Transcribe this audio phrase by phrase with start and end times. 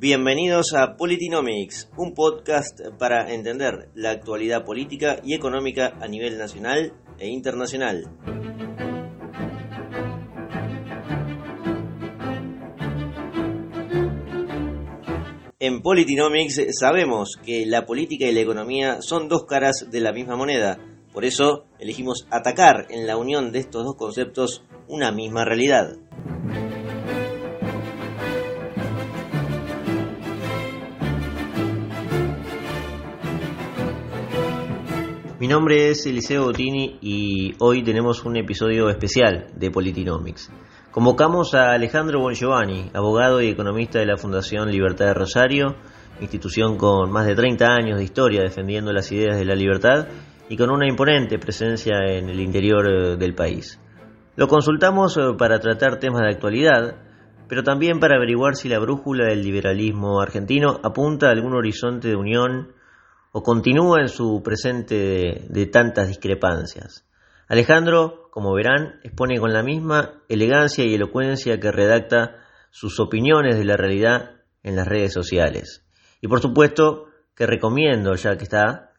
[0.00, 6.92] Bienvenidos a Politinomics, un podcast para entender la actualidad política y económica a nivel nacional
[7.18, 8.08] e internacional.
[15.58, 20.36] En Politinomics sabemos que la política y la economía son dos caras de la misma
[20.36, 20.78] moneda,
[21.12, 25.96] por eso elegimos atacar en la unión de estos dos conceptos una misma realidad.
[35.48, 40.52] Mi nombre es Eliseo Bottini y hoy tenemos un episodio especial de Politinomics.
[40.90, 45.76] Convocamos a Alejandro Bongiovanni, abogado y economista de la Fundación Libertad de Rosario,
[46.20, 50.08] institución con más de 30 años de historia defendiendo las ideas de la libertad
[50.50, 53.80] y con una imponente presencia en el interior eh, del país.
[54.36, 56.96] Lo consultamos eh, para tratar temas de actualidad,
[57.48, 62.16] pero también para averiguar si la brújula del liberalismo argentino apunta a algún horizonte de
[62.16, 62.76] unión
[63.32, 67.06] o continúa en su presente de, tantas discrepancias.
[67.48, 72.36] Alejandro, como verán, expone con la misma elegancia y elocuencia que redacta
[72.70, 75.84] sus opiniones de la realidad en las redes sociales.
[76.20, 78.92] Y por supuesto que recomiendo, ya que está,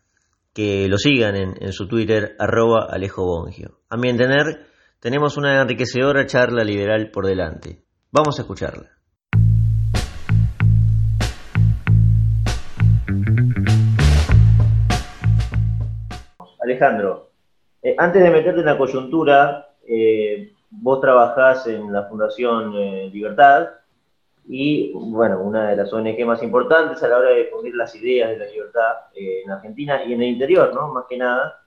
[0.53, 3.81] que lo sigan en, su Twitter, arroba Alejo Bongio.
[3.89, 4.65] A mi entender,
[4.99, 7.83] tenemos una enriquecedora charla liberal por delante.
[8.11, 8.98] Vamos a escucharla.
[16.79, 17.31] Alejandro,
[17.83, 23.67] eh, antes de meterte en la coyuntura, eh, vos trabajás en la Fundación eh, Libertad
[24.47, 28.29] y, bueno, una de las ONG más importantes a la hora de difundir las ideas
[28.29, 30.87] de la libertad en Argentina y en el interior, ¿no?
[30.93, 31.59] Más que nada.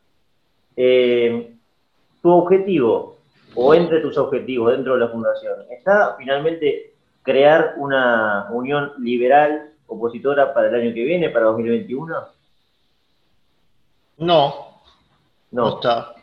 [2.23, 3.19] tu objetivo,
[3.55, 10.55] o entre tus objetivos dentro de la Fundación, ¿está finalmente crear una unión liberal opositora
[10.55, 12.15] para el año que viene, para 2021?
[14.19, 14.72] No,
[15.53, 15.77] no.
[15.77, 16.15] está.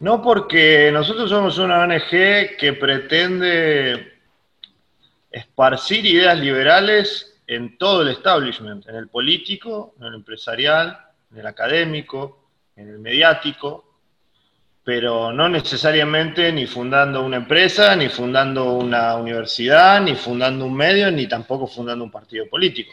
[0.00, 4.12] No, porque nosotros somos una ONG que pretende
[5.30, 10.98] esparcir ideas liberales en todo el establishment, en el político, en el empresarial,
[11.32, 13.94] en el académico, en el mediático,
[14.84, 21.10] pero no necesariamente ni fundando una empresa, ni fundando una universidad, ni fundando un medio,
[21.10, 22.92] ni tampoco fundando un partido político.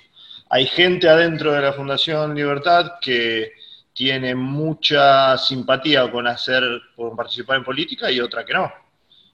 [0.49, 3.53] Hay gente adentro de la Fundación Libertad que
[3.93, 6.63] tiene mucha simpatía con hacer,
[6.95, 8.71] con participar en política y otra que no.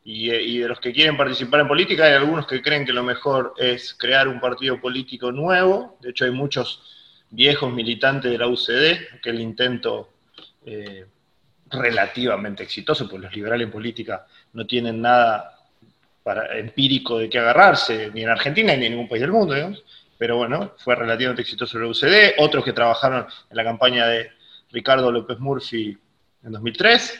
[0.03, 3.53] Y, de los que quieren participar en política hay algunos que creen que lo mejor
[3.57, 5.97] es crear un partido político nuevo.
[6.01, 6.81] De hecho, hay muchos
[7.29, 10.13] viejos militantes de la UCD, que el intento
[10.65, 11.05] eh,
[11.69, 15.59] relativamente exitoso, porque los liberales en política no tienen nada
[16.23, 19.55] para, empírico de qué agarrarse, ni en Argentina ni en ningún país del mundo,
[20.17, 24.36] pero bueno, fue relativamente exitoso la UCD, otros que trabajaron en la campaña de
[24.71, 25.97] Ricardo López Murphy
[26.43, 27.19] en 2003.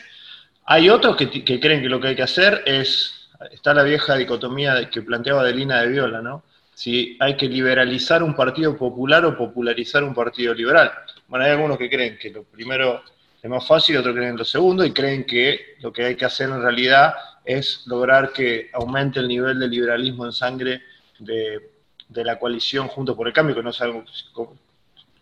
[0.66, 4.90] Hay otros que, creen que lo que hay que hacer es, está la vieja dicotomía
[4.90, 6.44] que planteaba Adelina de Viola, ¿no?
[6.74, 10.92] Si hay que liberalizar un partido popular o popularizar un partido liberal.
[11.26, 13.02] Bueno, hay algunos que creen que lo primero
[13.42, 16.50] es más fácil, otros creen lo segundo y creen que lo que hay que hacer
[16.50, 17.14] en realidad
[17.44, 20.82] es lograr que aumente el nivel de liberalismo en sangre
[21.18, 21.70] de,
[22.10, 24.30] la coalición Junto por el Cambio, que no sabemos,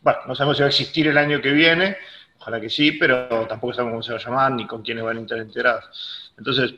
[0.01, 1.97] bueno, no sabemos si va a existir el año que viene,
[2.47, 5.19] ojalá que sí, pero tampoco sabemos cómo se va a llamar ni con quiénes van
[5.19, 6.33] a estar enterados.
[6.39, 6.75] Entonces,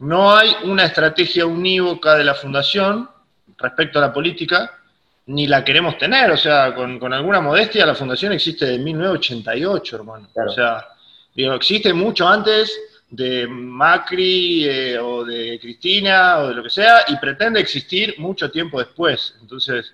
[0.00, 3.08] no hay una estrategia unívoca de la Fundación
[3.56, 4.80] respecto a la política,
[5.26, 10.28] ni la queremos tener, o sea, con, alguna modestia, la Fundación existe de 1988, hermano.
[10.34, 10.88] O sea,
[11.36, 12.76] digo, existe mucho antes
[13.08, 18.50] de Macri eh, o de Cristina o de lo que sea, y pretende existir mucho
[18.50, 19.36] tiempo después.
[19.40, 19.92] Entonces,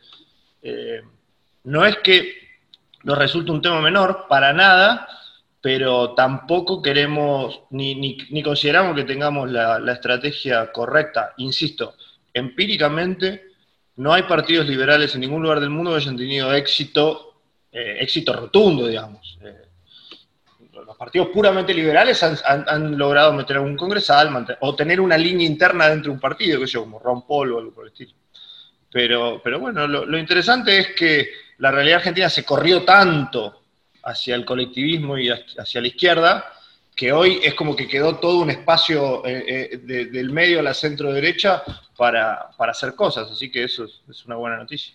[0.62, 1.02] eh,
[1.64, 2.47] no es que
[3.04, 5.08] nos resulta un tema menor, para nada,
[5.60, 11.34] pero tampoco queremos ni, ni, consideramos que tengamos la, estrategia correcta.
[11.38, 11.94] Insisto,
[12.32, 13.48] empíricamente
[13.96, 17.40] no hay partidos liberales en ningún lugar del mundo que hayan tenido éxito,
[17.72, 19.38] eh, éxito rotundo, digamos.
[19.42, 19.68] Eh,
[20.86, 25.88] los partidos puramente liberales han, logrado meter a un congresal o tener una línea interna
[25.88, 28.12] dentro de un partido, que yo, como Ron Paul o algo por el estilo.
[28.90, 33.62] Pero, pero bueno, lo interesante es que la realidad argentina se corrió tanto
[34.04, 36.52] hacia el colectivismo y hacia la izquierda,
[36.96, 40.74] que hoy es como que quedó todo un espacio eh, eh, del medio a la
[40.74, 41.62] centro derecha
[41.96, 44.94] para, hacer cosas, así que eso es, una buena noticia.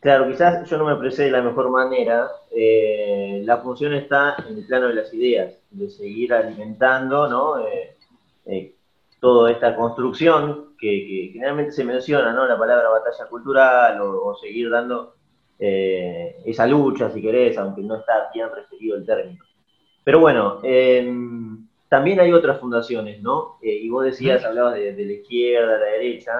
[0.00, 2.28] Claro, quizás yo no me expresé de la mejor manera.
[2.54, 7.56] Eh, la función está en el plano de las ideas, de seguir alimentando ¿no?
[9.26, 12.46] Toda esta construcción que, generalmente se menciona, ¿no?
[12.46, 15.16] La palabra batalla cultural o, seguir dando
[15.58, 19.42] eh, esa lucha, si querés, aunque no está bien referido el término.
[20.04, 23.58] Pero bueno, em, también hay otras fundaciones, ¿no?
[23.60, 26.32] Eh, y vos decías, hablabas de, la izquierda, de la derecha,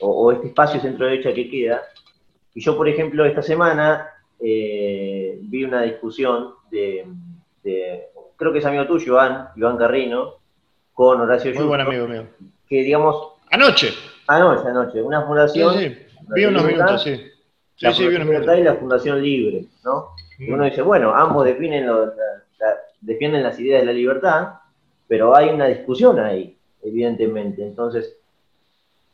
[0.00, 1.82] o, este espacio centro-derecha que queda.
[2.54, 4.08] Y yo, por ejemplo, esta semana
[4.40, 7.04] eh, vi una discusión de,
[8.36, 10.43] creo que es amigo tuyo, Iván, Iván Carrino,
[10.94, 12.26] con Horacio Muy buen amigo mío.
[12.68, 13.34] Que digamos...
[13.50, 13.90] Anoche.
[14.28, 15.02] Anoche, anoche.
[15.02, 15.74] Una fundación...
[15.74, 15.96] Sí, sí.
[16.34, 17.20] Vi unos minutos, sí.
[17.76, 18.58] Sí, sí, vi unos minutos.
[18.58, 20.10] y la Fundación Libre, ¿no?
[20.38, 21.86] Y uno dice, bueno, ambos definen
[23.00, 24.48] defienden las ideas de la libertad,
[25.06, 27.62] pero hay una discusión ahí, evidentemente.
[27.62, 28.16] Entonces,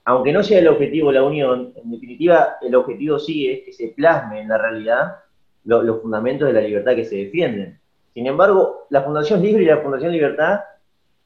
[0.04, 3.88] aunque no sea el objetivo la unión, en definitiva el objetivo sí es que se
[3.88, 5.16] plasme en la realidad
[5.64, 7.78] los fundamentos de la libertad que se defienden.
[8.14, 10.60] Sin embargo, la Fundación Libre y la Fundación Libertad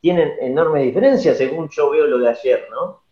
[0.04, 3.02] tienen enormes diferencias según yo veo lo de ayer, ¿no?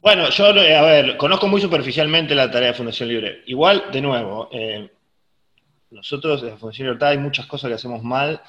[0.00, 3.42] Bueno, yo, a ver, conozco muy superficialmente la tarea de Fundación Libre.
[3.48, 4.90] Igual, de nuevo, eh,
[5.90, 8.40] nosotros en Fundación Libertad hay muchas cosas que hacemos mal,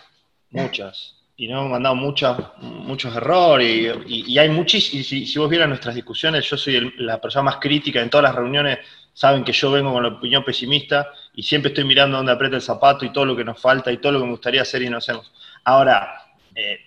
[0.50, 5.94] muchas y nos hemos mandado muchos errores y, hay muchísimos, y si, vos vieras nuestras
[5.94, 8.80] discusiones, yo soy la persona más crítica en todas las reuniones,
[9.14, 12.64] saben que yo vengo con la opinión pesimista y siempre estoy mirando dónde aprieta el
[12.64, 14.90] zapato y todo lo que nos falta y todo lo que me gustaría hacer y
[14.90, 15.32] no hacemos.
[15.68, 16.24] Ahora,
[16.56, 16.80] eh,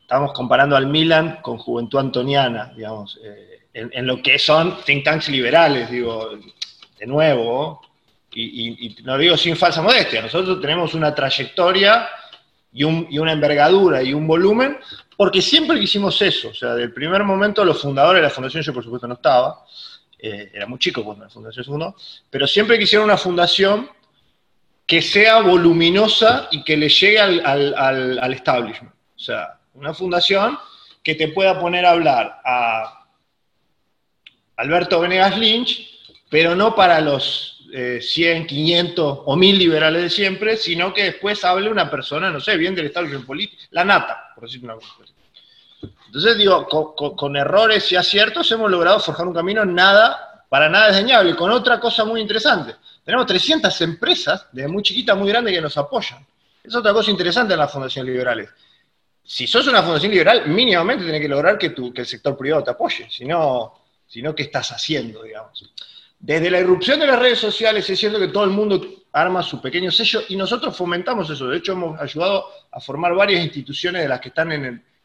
[0.00, 5.28] estamos comparando al Milan con Juventud Antoniana, digamos, eh, en, lo que son think tanks
[5.28, 6.38] liberales, digo,
[6.96, 7.80] de nuevo,
[8.34, 12.08] y, y no lo digo sin falsa modestia, nosotros tenemos una trayectoria
[12.72, 14.78] y, una envergadura y un volumen,
[15.16, 18.72] porque siempre hicimos eso, o sea, del primer momento los fundadores de la fundación, yo
[18.72, 19.64] por supuesto no estaba,
[20.20, 21.96] eh, era muy chico cuando la fundación se fundó,
[22.30, 23.90] pero siempre quisieron una fundación
[24.86, 28.92] que sea voluminosa y que le llegue al, al establishment.
[29.16, 30.58] O sea, una fundación
[31.02, 33.06] que te pueda poner a hablar a
[34.56, 35.88] Alberto Venegas Lynch,
[36.30, 37.52] pero no para los
[38.00, 42.40] 100, eh, 500 o 1000 liberales de siempre, sino que después hable una persona, no
[42.40, 44.88] sé, bien del establishment político, la nata, por decir una cosa.
[46.06, 46.66] Entonces, digo,
[47.16, 51.80] con, errores y aciertos hemos logrado forjar un camino nada, para nada desdeñable, con otra
[51.80, 52.74] cosa muy interesante.
[53.04, 56.24] Tenemos 300 empresas, desde muy chiquitas, muy grandes, que nos apoyan.
[56.62, 58.50] Es otra cosa interesante en las fundaciones liberales.
[59.24, 63.08] Si sos una fundación liberal, mínimamente tenés que lograr que, el sector privado te apoye,
[63.10, 63.74] si no,
[64.08, 65.72] ¿qué estás haciendo, digamos?
[66.18, 68.80] Desde la irrupción de las redes sociales es cierto que todo el mundo
[69.12, 71.48] arma su pequeño sello y nosotros fomentamos eso.
[71.48, 74.52] De hecho, hemos ayudado a formar varias instituciones de las que están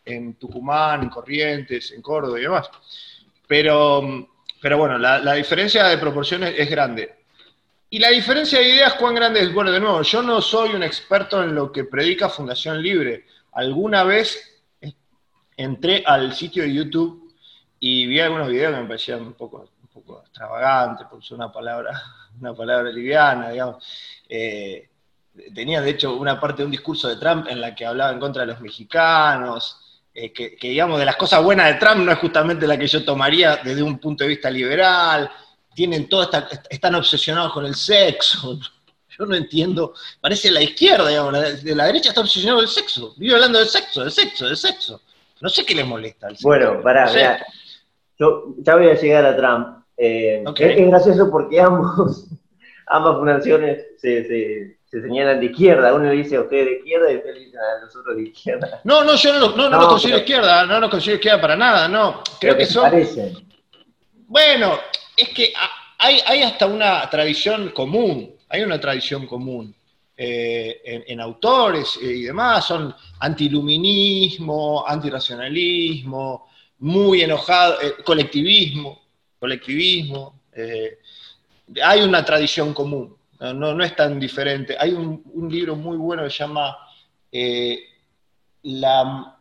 [0.05, 2.69] en, Tucumán, en Corrientes, en Córdoba y demás.
[3.47, 4.27] Pero
[4.61, 7.16] bueno, la, diferencia de proporciones es grande.
[7.89, 9.53] Y la diferencia de ideas, ¿cuán grande es?
[9.53, 13.25] Bueno, de nuevo, yo no soy un experto en lo que predica Fundación Libre.
[13.53, 14.61] Alguna vez
[15.55, 17.33] entré al sitio de YouTube
[17.79, 22.01] y vi algunos videos que me parecían un poco poco extravagante, por una palabra,
[22.39, 23.83] una palabra liviana, digamos.
[24.29, 24.89] Eh,
[25.53, 28.19] tenía, de hecho, una parte de un discurso de Trump en la que hablaba en
[28.19, 32.17] contra de los mexicanos, eh, que, digamos, de las cosas buenas de Trump no es
[32.17, 35.29] justamente la que yo tomaría desde un punto de vista liberal,
[35.77, 36.27] tienen todo,
[36.71, 38.59] están obsesionados con el sexo.
[39.19, 43.13] Yo no entiendo, parece la izquierda, digamos, de la derecha está obsesionado con el sexo,
[43.17, 45.01] vive hablando de sexo, de sexo, de sexo.
[45.39, 46.29] No sé qué les molesta.
[46.41, 47.11] bueno, para,
[48.17, 52.25] yo ya voy a llegar a Trump, eh, es, gracioso porque ambos,
[52.87, 55.93] ambas fundaciones se, señalan de izquierda.
[55.93, 58.81] Uno dice a usted de izquierda y usted dice a nosotros de izquierda.
[58.83, 61.87] No, no, yo no, no, no, no considero izquierda, no nos considero izquierda para nada,
[61.87, 62.21] no.
[62.39, 62.91] Creo que, son.
[64.27, 64.77] Bueno,
[65.17, 65.53] es que
[65.97, 69.73] hay, hasta una tradición común, hay una tradición común.
[70.19, 76.47] Eh, en, autores y demás, son antiluminismo, antirracionalismo,
[76.79, 78.99] muy enojado, eh, colectivismo,
[79.39, 80.41] colectivismo.
[80.53, 80.97] Eh,
[81.83, 84.75] hay una tradición común, no, es tan diferente.
[84.79, 86.77] Hay un, libro muy bueno que se llama
[87.31, 87.79] eh,
[88.63, 89.37] la,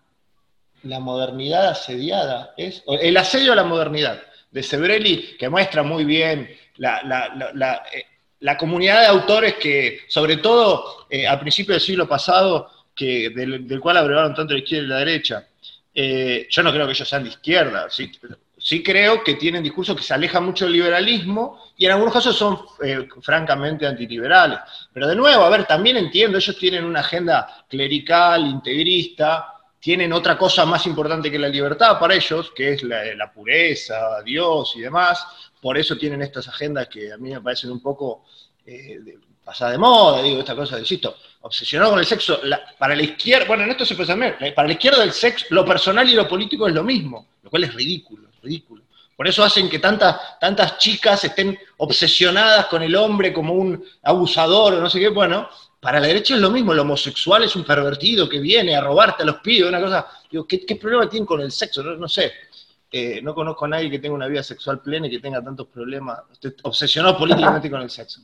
[0.83, 2.83] la, modernidad asediada, ¿es?
[2.87, 4.21] El asedio a la modernidad,
[4.57, 7.03] de Sebrelli, que muestra muy bien la,
[7.55, 13.81] la, eh, comunidad de autores que, sobre todo al principio del siglo pasado, que, del,
[13.81, 15.49] cual abrevaron tanto la izquierda y la derecha.
[15.95, 18.11] yo no creo que ellos sean de izquierda, ¿sí?
[18.59, 22.37] sí creo que tienen discursos que se alejan mucho del liberalismo y en algunos casos
[22.37, 24.59] son eh, francamente antiliberales.
[24.93, 29.56] Pero de nuevo, a ver, también entiendo, ellos tienen una agenda clerical, integrista,
[29.87, 34.73] tienen otra cosa más importante que la libertad para ellos, que es la, pureza, Dios
[34.75, 35.25] y demás.
[35.63, 38.25] Por eso tienen estas agendas que a mí me parecen un poco
[38.67, 38.99] eh,
[39.45, 41.17] pasadas de moda, digo, esta cosa, insisto.
[41.43, 42.41] obsesionado con el sexo.
[42.77, 45.65] para la izquierda, bueno, en esto se puede saber, para la izquierda el sexo, lo
[45.65, 48.83] personal y lo político es lo mismo, lo cual es ridículo, ridículo.
[49.17, 54.75] Por eso hacen que tantas, tantas chicas estén obsesionadas con el hombre como un abusador
[54.75, 55.11] o no sé qué.
[55.11, 55.49] Bueno,
[55.87, 59.23] para la derecha es lo mismo, el homosexual es un pervertido que viene a robarte
[59.23, 60.05] a los pibes, una cosa.
[60.29, 61.81] Digo, ¿qué, problema tienen con el sexo?
[61.81, 62.33] No, sé.
[62.91, 65.69] Eh, no conozco a nadie que tenga una vida sexual plena y que tenga tantos
[65.69, 66.19] problemas,
[66.65, 68.23] obsesionado políticamente con el sexo.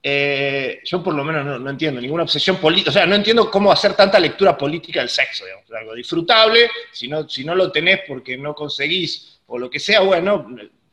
[0.00, 3.72] Eh, yo por lo menos no, entiendo ninguna obsesión política, o sea, no entiendo cómo
[3.72, 5.42] hacer tanta lectura política del sexo,
[5.76, 10.02] algo disfrutable, si no, si no lo tenés porque no conseguís o lo que sea,
[10.02, 10.46] bueno,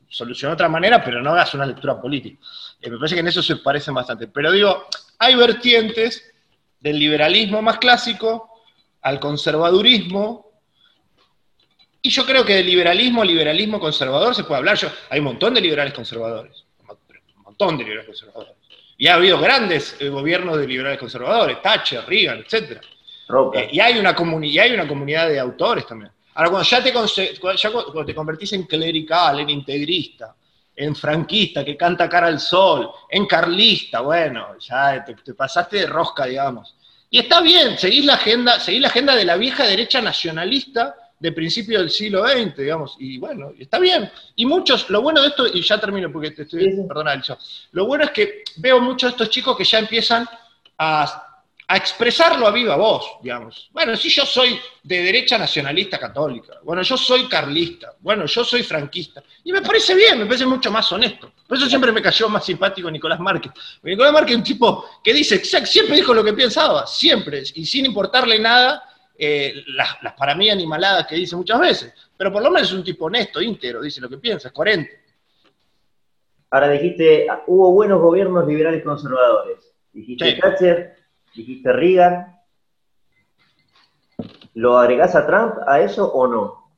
[0.09, 2.39] soluciona de otra manera, pero no hagas una lectura política.
[2.81, 4.27] Eh, me parece que en eso se parecen bastante.
[4.27, 4.87] Pero digo,
[5.19, 6.23] hay vertientes
[6.79, 8.49] del liberalismo más clásico
[9.01, 10.47] al conservadurismo,
[12.01, 14.77] y yo creo que de liberalismo, liberalismo conservador se puede hablar.
[14.77, 18.53] Yo, hay un montón de liberales conservadores, un montón de liberales conservadores.
[18.97, 22.81] Y ha habido grandes eh, gobiernos de liberales conservadores, Thatcher, Reagan, etc.
[23.53, 26.11] Eh, y, hay una y hay una comunidad de autores también.
[26.33, 30.35] Ahora, cuando ya te, cuando te convertís en clerical, en integrista,
[30.77, 36.25] en franquista, que canta cara al sol, en carlista, bueno, ya te, pasaste de rosca,
[36.25, 36.75] digamos.
[37.09, 41.31] Y está bien, seguís la agenda, seguís la agenda de la vieja derecha nacionalista de
[41.31, 44.11] principio del siglo XX, digamos, y bueno, está bien.
[44.35, 47.19] Y muchos, lo bueno de esto, y ya termino porque te estoy, perdona,
[47.71, 50.29] lo bueno es que veo muchos de estos chicos que ya empiezan
[50.77, 51.26] a
[51.69, 53.69] a expresarlo a viva voz, digamos.
[53.73, 58.63] Bueno, si yo soy de derecha nacionalista católica, bueno, yo soy carlista, bueno, yo soy
[58.63, 61.33] franquista, y me parece bien, me parece mucho más honesto.
[61.45, 63.51] Por eso siempre me cayó más simpático Nicolás Márquez.
[63.83, 67.85] Nicolás Márquez es un tipo que dice, siempre dijo lo que pensaba, siempre, y sin
[67.85, 68.83] importarle nada
[69.17, 72.83] eh, las, para mí animaladas que dice muchas veces, pero por lo menos es un
[72.83, 75.01] tipo honesto, íntegro, dice lo que piensa, es coherente.
[76.49, 79.73] Ahora dijiste, hubo buenos gobiernos liberales conservadores.
[79.91, 80.96] Dijiste Thatcher,
[81.37, 82.35] dijiste Reagan.
[84.55, 86.71] ¿Lo agregás a Trump a eso o no?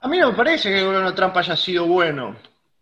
[0.00, 2.36] A mí no me parece que el gobierno Trump haya sido bueno.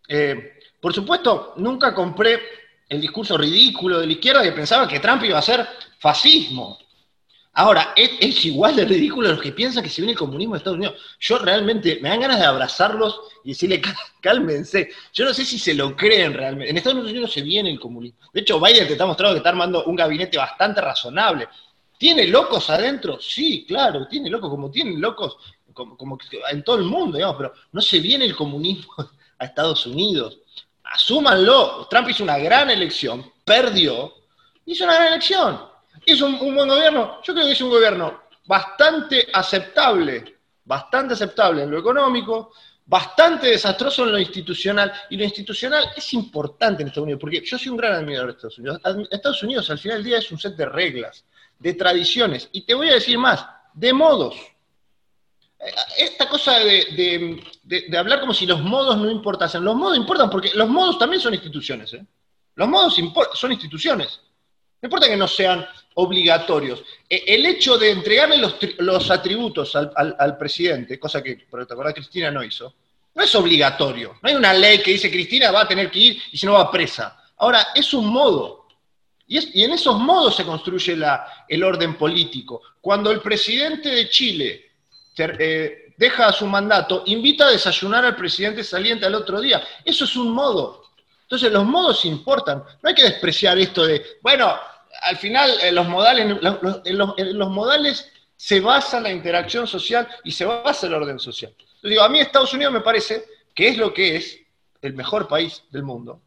[0.08, 2.40] Eh, por supuesto, nunca compré
[2.88, 5.66] el discurso ridículo de la izquierda que pensaba que Trump iba a ser
[5.98, 6.78] fascismo.
[7.54, 10.58] Ahora, es, igual de ridículo a los que piensan que se viene el comunismo de
[10.58, 10.94] Estados Unidos.
[11.20, 13.82] Yo realmente me dan ganas de abrazarlos y decirle,
[14.22, 14.88] cálmense.
[15.12, 16.70] Yo no sé si se lo creen realmente.
[16.70, 18.18] En Estados Unidos se viene el comunismo.
[18.32, 21.46] De hecho, Biden te está mostrando que está armando un gabinete bastante razonable.
[21.98, 23.20] ¿Tiene locos adentro?
[23.20, 25.36] Sí, claro, tiene locos, como tienen locos
[25.74, 26.18] como, como
[26.50, 28.94] en todo el mundo, digamos, pero no se viene el comunismo
[29.38, 30.38] a Estados Unidos.
[30.84, 31.86] Asúmanlo.
[31.90, 34.14] Trump hizo una gran elección, perdió,
[34.64, 35.71] hizo una gran elección
[36.04, 37.20] ¿Es un, buen gobierno?
[37.22, 42.52] Yo creo que es un gobierno bastante aceptable, bastante aceptable en lo económico,
[42.84, 44.92] bastante desastroso en lo institucional.
[45.10, 48.32] Y lo institucional es importante en Estados Unidos, porque yo soy un gran admirador de
[48.32, 48.80] Estados Unidos.
[49.10, 51.24] Estados Unidos al final del día es un set de reglas,
[51.58, 54.34] de tradiciones, y te voy a decir más, de modos.
[55.60, 57.40] Eh, esta cosa de,
[57.96, 59.64] hablar como si los modos no importasen.
[59.64, 61.94] Los modos importan porque los modos también son instituciones.
[61.94, 62.04] ¿eh?
[62.56, 62.96] Los modos
[63.34, 64.20] son instituciones.
[64.80, 66.82] No importa que no sean obligatorios.
[67.08, 68.38] E, el hecho de entregarle
[68.78, 72.74] los, atributos al, presidente, cosa que, por te acordás, Cristina no hizo,
[73.14, 74.18] no es obligatorio.
[74.22, 76.52] No hay una ley que dice Cristina va a tener que ir y si no
[76.52, 77.22] va presa.
[77.38, 78.66] Ahora, es un modo.
[79.26, 80.96] Y, en esos modos se construye
[81.48, 82.62] el orden político.
[82.80, 84.70] Cuando el presidente de Chile
[85.16, 89.62] eh, deja su mandato, invita a desayunar al presidente saliente al otro día.
[89.84, 90.82] Eso es un modo.
[91.22, 92.58] Entonces los modos importan.
[92.82, 94.54] No hay que despreciar esto de, bueno,
[95.00, 96.38] al final en los modales,
[96.84, 101.54] en los, modales se basa la interacción social y se basa el orden social.
[101.82, 104.40] Yo digo, a mí Estados Unidos me parece que es lo que es
[104.80, 106.20] el mejor país del mundo,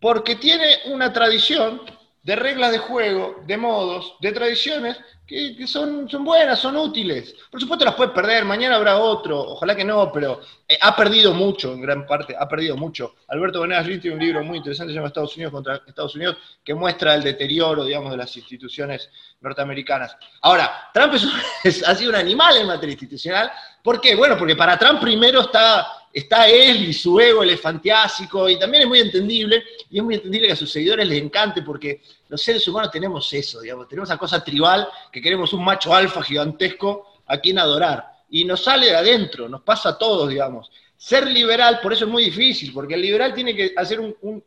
[0.00, 1.82] porque tiene una tradición
[2.26, 7.36] de reglas de juego, de modos, de tradiciones que, son, son, buenas, son útiles.
[7.48, 11.32] Por supuesto las puede perder, mañana habrá otro, ojalá que no, pero eh, ha perdido
[11.32, 13.14] mucho en gran parte, ha perdido mucho.
[13.28, 16.74] Alberto Venegas tiene un libro muy interesante, se llama Estados Unidos contra Estados Unidos, que
[16.74, 19.08] muestra el deterioro, digamos, de las instituciones
[19.40, 20.16] norteamericanas.
[20.42, 21.14] Ahora, Trump
[21.86, 23.52] ha sido un animal en materia institucional.
[23.84, 24.16] ¿Por qué?
[24.16, 28.88] Bueno, porque para Trump primero está, está él y su ego elefantiásico, y también es
[28.88, 32.66] muy entendible, y es muy entendible que a sus seguidores les encante, porque los seres
[32.66, 37.38] humanos tenemos eso, digamos, tenemos esa cosa tribal que queremos un macho alfa gigantesco a
[37.38, 38.04] quien adorar.
[38.30, 40.70] Y nos sale de adentro, nos pasa a todos, digamos.
[40.96, 44.42] Ser liberal, por eso es muy difícil, porque el liberal tiene que hacer un,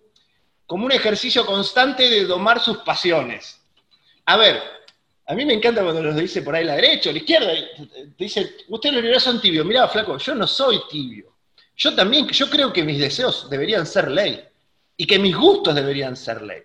[0.66, 3.62] como un ejercicio constante de domar sus pasiones.
[4.26, 4.62] A ver,
[5.26, 8.24] a mí me encanta cuando nos dice por ahí la derecha o la izquierda, te
[8.24, 9.66] dice, ustedes los liberales son tibios.
[9.66, 11.36] Mirá, flaco, yo no soy tibio.
[11.78, 14.44] Yo también, yo creo que mis deseos deberían ser ley
[14.98, 16.64] y que mis gustos deberían ser ley.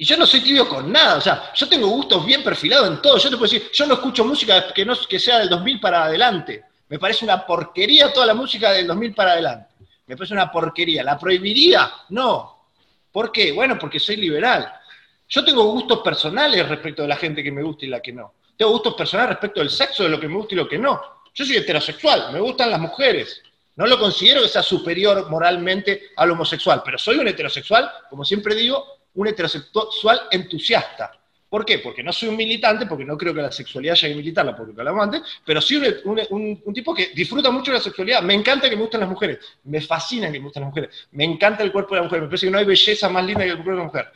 [0.00, 3.02] Y yo no soy tibio con nada, o sea, yo tengo gustos bien perfilados en
[3.02, 3.18] todo.
[3.18, 6.04] Yo te puedo decir, yo no escucho música que, no, que sea del 2000 para
[6.04, 6.64] adelante.
[6.88, 9.74] Me parece una porquería toda la música del 2000 para adelante.
[10.06, 11.04] Me parece una porquería.
[11.04, 11.92] ¿La prohibiría?
[12.08, 12.70] No.
[13.12, 13.52] ¿Por qué?
[13.52, 14.72] Bueno, porque soy liberal.
[15.28, 18.32] Yo tengo gustos personales respecto de la gente que me gusta y la que no.
[18.56, 20.98] Tengo gustos personales respecto del sexo, de lo que me gusta y lo que no.
[21.34, 23.42] Yo soy heterosexual, me gustan las mujeres.
[23.76, 28.54] No lo considero que sea superior moralmente al homosexual, pero soy un heterosexual, como siempre
[28.54, 31.12] digo, un heterosexual entusiasta.
[31.50, 31.80] ¿Por qué?
[31.80, 34.72] Porque no soy un militante, porque no creo que la sexualidad haya que militarla, porque
[34.78, 38.22] hablamos antes, pero sí un, tipo que disfruta mucho de la sexualidad.
[38.22, 41.24] Me encanta que me gusten las mujeres, me fascina que me gusten las mujeres, me
[41.24, 43.50] encanta el cuerpo de la mujer, me parece que no hay belleza más linda que
[43.50, 44.12] el cuerpo de la mujer.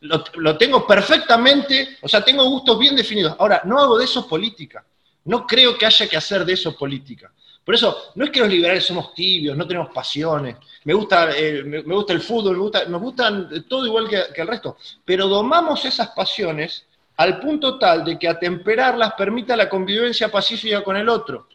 [0.00, 3.36] Lo, lo tengo perfectamente, o sea, tengo gustos bien definidos.
[3.38, 4.82] Ahora, no hago de eso política.
[5.26, 7.30] No creo que haya que hacer de eso política.
[7.70, 11.62] Por eso, no es que los liberales somos tibios, no tenemos pasiones, me gusta, eh,
[11.62, 15.28] me, gusta el fútbol, me gusta, nos gustan todo igual que, que el resto, pero
[15.28, 16.84] domamos esas pasiones
[17.18, 21.46] al punto tal de que atemperarlas permita la convivencia pacífica con el otro.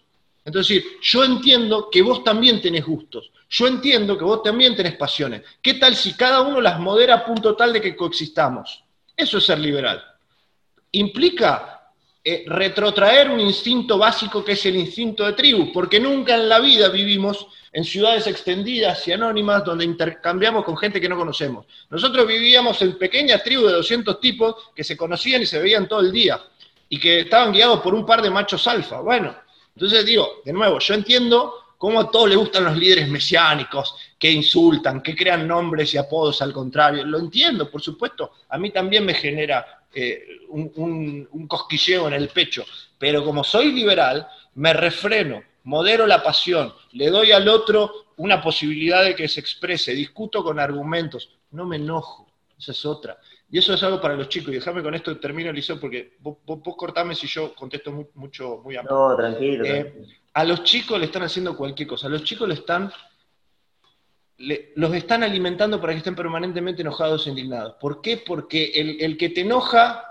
[0.45, 5.41] Entonces, yo entiendo que vos también tenés gustos, yo entiendo que vos también tenés pasiones.
[5.61, 8.85] ¿Qué tal si cada uno las modera a punto tal de que coexistamos?
[9.17, 10.01] Eso es ser liberal.
[10.93, 11.84] Implica
[12.27, 16.59] eh, retrotraer un instinto básico que es el instinto de tribu, porque nunca en la
[16.59, 21.67] vida vivimos en ciudades extendidas y anónimas donde intercambiamos con gente que no conocemos.
[21.87, 25.99] Nosotros vivíamos en pequeñas tribus de 200 tipos que se conocían y se veían todo
[25.99, 26.41] el día
[26.89, 29.01] y que estaban guiados por un par de machos alfa.
[29.01, 29.35] Bueno,
[29.75, 34.31] entonces digo, de nuevo, yo entiendo cómo a todos les gustan los líderes mesiánicos, que
[34.31, 37.05] insultan, que crean nombres y apodos al contrario.
[37.05, 38.31] Lo entiendo, por supuesto.
[38.49, 42.65] A mí también me genera eh, un, cosquilleo en el pecho,
[42.97, 49.03] pero como soy liberal, me refreno, modero la pasión, le doy al otro una posibilidad
[49.03, 53.17] de que se exprese, discuto con argumentos, no me enojo, esa es otra.
[53.49, 56.37] Y eso es algo para los chicos, y déjame con esto termino, Eliseo, porque vos,
[56.75, 58.97] cortame si yo contesto mucho, muy amplio.
[58.97, 60.07] No, tranquilo, eh, tranquilo.
[60.33, 62.91] A los chicos le están haciendo cualquier cosa, a los chicos le están
[64.37, 67.75] los están alimentando para que estén permanentemente enojados e indignados.
[67.79, 68.17] ¿Por qué?
[68.17, 70.03] Porque el, que te enoja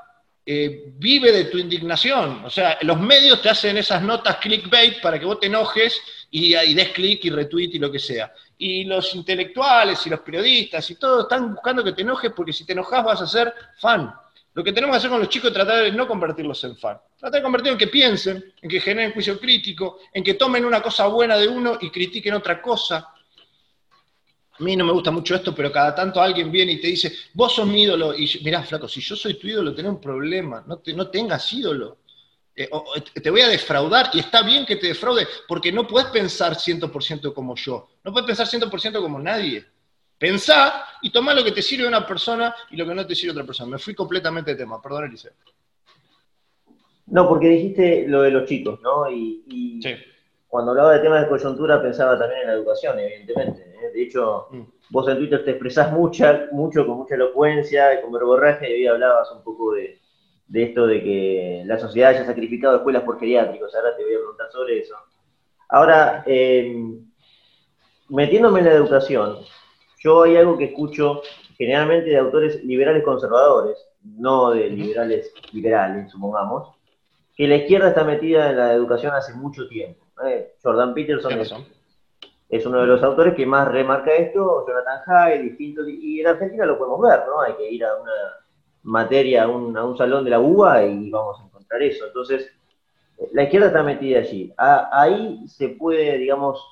[0.46, 2.44] eh, vive de tu indignación.
[2.44, 6.56] O sea, los medios te hacen esas notas clickbait para que vos te enojes y,
[6.56, 8.32] y des clic y retweet y lo que sea.
[8.56, 12.64] Y los intelectuales y los periodistas y todos están buscando que te enojes porque si
[12.64, 14.12] te enojas vas a ser fan.
[14.54, 16.96] Lo que tenemos que hacer con los chicos es tratar de no convertirlos en fan.
[17.18, 20.80] Tratar de convertirlos en que piensen, en que generen juicio crítico, en que tomen una
[20.80, 23.13] cosa buena de uno y critiquen otra cosa
[24.58, 27.12] a mí no me gusta mucho esto, pero cada tanto alguien viene y te dice,
[27.32, 30.62] vos sos mi ídolo, y mirá, flaco, si yo soy tu ídolo, tenés un problema,
[30.66, 31.98] no, no tengas ídolo.
[32.54, 32.70] Eh,
[33.20, 37.34] te voy a defraudar, y está bien que te defraude, porque no puedes pensar 100%
[37.34, 39.64] como yo, no puedes pensar 100% como nadie.
[40.16, 43.32] Pensá y tomá lo que te sirve una persona y lo que no te sirve
[43.32, 43.72] otra persona.
[43.72, 45.32] Me fui completamente de tema, perdón, Eliseo.
[47.06, 49.10] No, porque dijiste lo de los chicos, ¿no?
[49.10, 49.96] Y, sí
[50.54, 53.60] cuando hablaba de temas de coyuntura pensaba también en la educación, evidentemente.
[53.62, 53.90] ¿eh?
[53.92, 54.60] De hecho, mm.
[54.90, 59.32] vos en Twitter te expresás mucha, mucho, con mucha elocuencia con verborraje, y hoy hablabas
[59.32, 59.98] un poco de,
[60.52, 63.74] esto de que la sociedad haya sacrificado escuelas por geriátricos.
[63.74, 64.94] Ahora te voy a preguntar sobre eso.
[65.70, 66.72] Ahora, eh,
[68.10, 69.38] metiéndome en la educación,
[69.98, 71.22] yo hay algo que escucho
[71.58, 76.76] generalmente de autores liberales conservadores, no de liberales liberales, supongamos,
[77.34, 81.33] que la izquierda está metida en la educación hace mucho tiempo eh, Jordan Peterson
[82.48, 86.66] es, uno de los autores que más remarca esto, Jonathan Hyde, distintos, y en Argentina
[86.66, 87.40] lo podemos ver, ¿no?
[87.40, 88.12] Hay que ir a una
[88.85, 92.07] materia, a un, salón de la UBA y vamos a encontrar eso.
[92.07, 92.50] Entonces,
[93.33, 94.53] la izquierda está metida allí.
[94.57, 96.64] ahí se puede, digamos,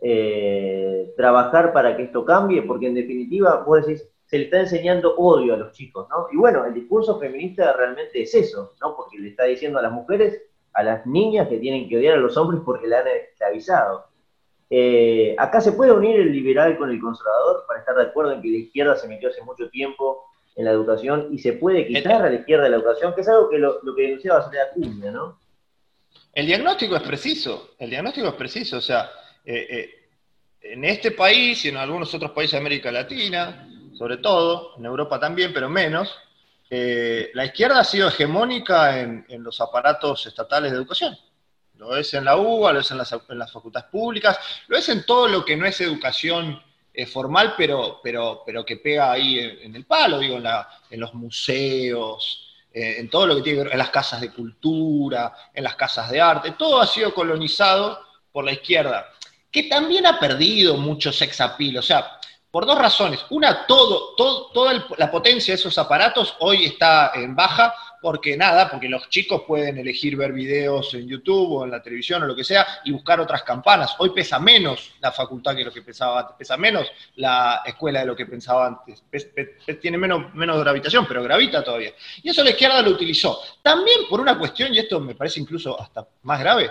[0.00, 5.16] eh, trabajar para que esto cambie, porque en definitiva, vos decís, se le está enseñando
[5.16, 6.28] odio a los chicos, ¿no?
[6.30, 8.94] Y bueno, el discurso feminista realmente es eso, ¿no?
[8.94, 10.42] Porque le está diciendo a las mujeres
[10.78, 14.06] a las niñas que tienen que odiar a los hombres porque la han esclavizado.
[14.70, 18.40] Eh, acá se puede unir el liberal con el conservador para estar de acuerdo en
[18.40, 22.22] que la izquierda se metió hace mucho tiempo en la educación y se puede quitar
[22.22, 25.10] a la izquierda de la educación, que es algo que lo, que denunciaba Soledad Cunha,
[25.10, 25.40] ¿no?
[26.32, 29.10] El diagnóstico es preciso, el diagnóstico es preciso, o sea,
[29.44, 29.90] eh, eh,
[30.60, 35.18] en este país y en algunos otros países de América Latina, sobre todo, en Europa
[35.18, 36.16] también, pero menos,
[36.70, 41.16] eh, la izquierda ha sido hegemónica en, los aparatos estatales de educación.
[41.74, 45.28] Lo es en la UBA, lo es en las, facultades públicas, lo es en todo
[45.28, 46.60] lo que no es educación
[46.92, 52.56] eh, formal, pero, pero, pero que pega ahí en, el palo, digo, en, los museos,
[52.72, 55.76] eh, en todo lo que tiene que ver, en las casas de cultura, en las
[55.76, 58.00] casas de arte, todo ha sido colonizado
[58.32, 59.06] por la izquierda,
[59.50, 62.17] que también ha perdido mucho sex appeal, o sea,
[62.50, 63.24] por dos razones.
[63.30, 69.08] Una, toda la potencia de esos aparatos hoy está en baja, porque nada, porque los
[69.08, 72.66] chicos pueden elegir ver videos en YouTube o en la televisión o lo que sea
[72.84, 73.96] y buscar otras campanas.
[73.98, 78.06] Hoy pesa menos la facultad que lo que pensaba antes, pesa menos la escuela de
[78.06, 79.02] lo que pensaba antes.
[79.80, 81.92] tiene menos, menos gravitación, pero gravita todavía.
[82.22, 83.40] Y eso la izquierda lo utilizó.
[83.62, 86.70] También por una cuestión, y esto me parece incluso hasta más grave,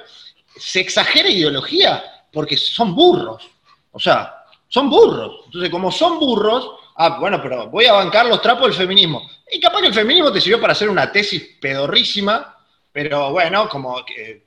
[0.56, 3.50] se exagera ideología porque son burros.
[3.92, 4.37] O sea,
[4.68, 5.46] son burros.
[5.46, 9.30] Entonces, como son burros, ah, bueno, pero voy a bancar los trapos del feminismo.
[9.52, 12.58] Y capaz que el feminismo te sirvió para hacer una tesis pedorrísima,
[12.92, 14.46] pero bueno, como que...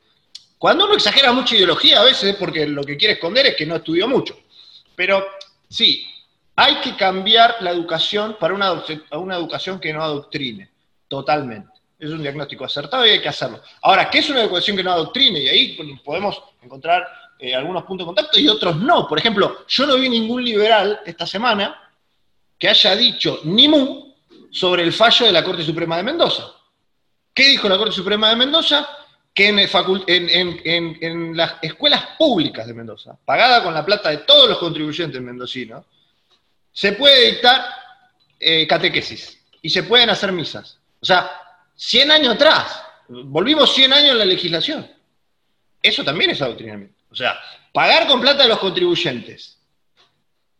[0.59, 3.77] Cuando uno exagera mucha ideología a veces porque lo que quiere esconder es que no
[3.77, 4.39] estudió mucho.
[4.95, 5.25] Pero
[5.71, 6.07] sí,
[6.55, 10.69] hay que cambiar la educación para una, una educación que no adoctrine,
[11.09, 11.71] totalmente.
[11.99, 13.63] Es un diagnóstico acertado y hay que hacerlo.
[13.81, 15.41] Ahora, ¿qué es una educación que no adoctrine?
[15.41, 17.07] Y ahí podemos encontrar
[17.40, 19.09] eh, algunos puntos de contacto y otros no.
[19.09, 21.90] Por ejemplo, yo no vi ningún liberal esta semana
[22.59, 24.14] que haya dicho ni mu
[24.50, 26.53] sobre el fallo de la Corte Suprema de Mendoza.
[27.33, 28.87] ¿Qué dijo la Corte Suprema de Mendoza?
[29.33, 35.22] Que en, las escuelas públicas de Mendoza, pagada con la plata de todos los contribuyentes
[35.22, 35.87] mendocinos,
[36.72, 37.64] se puede dictar
[38.38, 40.79] eh, catequesis y se pueden hacer misas.
[41.00, 41.31] O sea,
[41.76, 44.90] 100 años atrás, volvimos 100 años en la legislación.
[45.83, 47.00] Eso también es adoctrinamiento.
[47.11, 47.38] O sea,
[47.73, 49.59] pagar con plata de los contribuyentes,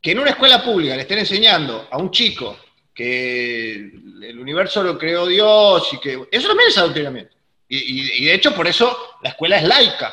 [0.00, 2.56] que en una escuela pública le estén enseñando a un chico
[2.94, 3.74] que
[4.22, 6.26] el universo lo creó Dios y que...
[6.30, 7.36] Eso también es adoctrinamiento.
[7.68, 10.12] Y, de hecho por eso la escuela es laica.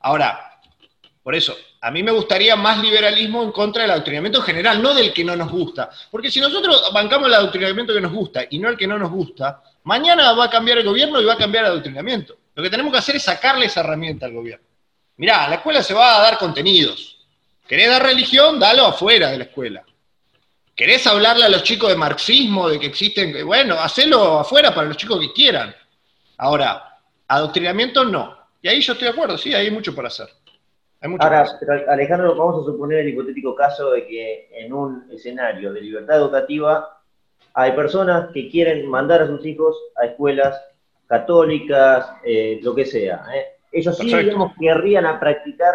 [0.00, 0.58] Ahora,
[1.22, 4.94] por eso, a mí me gustaría más liberalismo en contra del adoctrinamiento en general, no
[4.94, 5.90] del que no nos gusta.
[6.10, 9.10] Porque si nosotros bancamos el adoctrinamiento que nos gusta y no el que no nos
[9.10, 12.36] gusta, mañana va a cambiar el gobierno y va a cambiar el adoctrinamiento.
[12.54, 14.66] Lo que tenemos que hacer es sacarle esa herramienta al gobierno.
[15.16, 17.18] Mirá, la escuela se va a dar contenidos.
[17.66, 18.58] ¿Querés dar religión?
[18.58, 19.84] Dalo afuera de la escuela.
[20.74, 23.46] ¿Querés hablarle a los chicos de marxismo, de que existen?
[23.46, 25.74] Bueno, hacelo afuera para los chicos que quieran.
[26.38, 26.98] Ahora,
[27.28, 28.36] adoctrinamiento no.
[28.60, 30.28] Y ahí yo estoy de acuerdo, sí, hay mucho por hacer.
[31.18, 31.44] Ahora,
[31.88, 36.98] Alejandro, vamos a suponer el hipotético caso de que en un escenario de libertad educativa
[37.52, 40.60] hay personas que quieren mandar a sus hijos a escuelas
[41.06, 43.24] católicas, eh, lo que sea.
[43.34, 43.46] ¿eh?
[43.74, 45.74] Ellos sí, digamos, querrían a practicar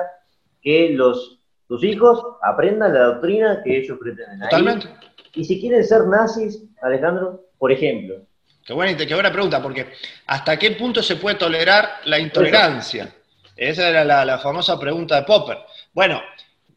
[0.62, 4.40] que los, tus hijos aprendan la doctrina que ellos pretenden.
[4.40, 4.88] Totalmente.
[5.36, 8.16] y si quieren ser nazis, Alejandro, por ejemplo.
[8.66, 9.88] Qué buena, qué buena pregunta, porque
[10.28, 13.14] ¿hasta qué punto se puede tolerar la intolerancia?
[13.58, 15.58] Esa era la, famosa pregunta de Popper.
[15.92, 16.22] Bueno,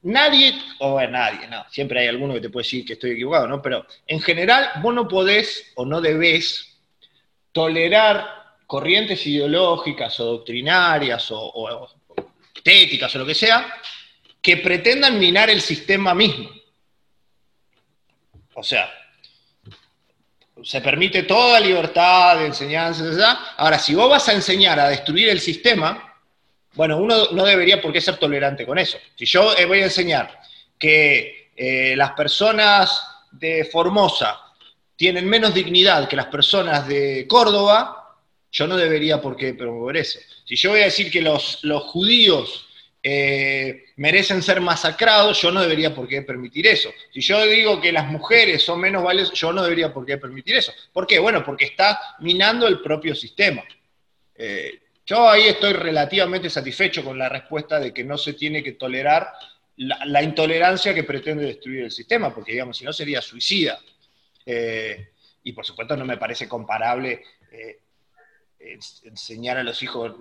[0.02, 3.46] nadie, o bueno, nadie, no, siempre hay alguno que te puede decir que estoy equivocado,
[3.46, 3.62] ¿no?
[3.62, 6.80] Pero en general vos no podés o no debés
[7.52, 8.41] tolerar
[8.72, 11.90] corrientes ideológicas o doctrinarias o,
[12.56, 13.70] estéticas o lo que sea,
[14.40, 16.48] que pretendan minar el sistema mismo.
[18.54, 18.90] O sea,
[20.62, 23.38] se permite toda libertad de enseñanza, etc.
[23.58, 26.10] Ahora, si vos vas a enseñar a destruir el sistema,
[26.72, 28.96] bueno, uno no debería por qué ser tolerante con eso.
[29.16, 30.40] Si yo eh, voy a enseñar
[30.78, 34.40] que eh, las personas de Formosa
[34.96, 38.01] tienen menos dignidad que las personas de Córdoba,
[38.52, 40.20] yo no debería por qué promover eso.
[40.44, 42.68] Si yo voy a decir que los, los judíos
[43.02, 46.90] eh, merecen ser masacrados, yo no debería por qué permitir eso.
[47.12, 50.56] Si yo digo que las mujeres son menos valiosas, yo no debería por qué permitir
[50.56, 50.72] eso.
[50.92, 51.18] ¿Por qué?
[51.18, 53.64] Bueno, porque está minando el propio sistema.
[54.34, 58.72] Eh, yo ahí estoy relativamente satisfecho con la respuesta de que no se tiene que
[58.72, 59.32] tolerar
[59.76, 63.80] la, intolerancia que pretende destruir el sistema, porque digamos, si no sería suicida.
[64.44, 65.08] Eh,
[65.42, 67.22] y por supuesto no me parece comparable
[69.04, 70.12] enseñar a los hijos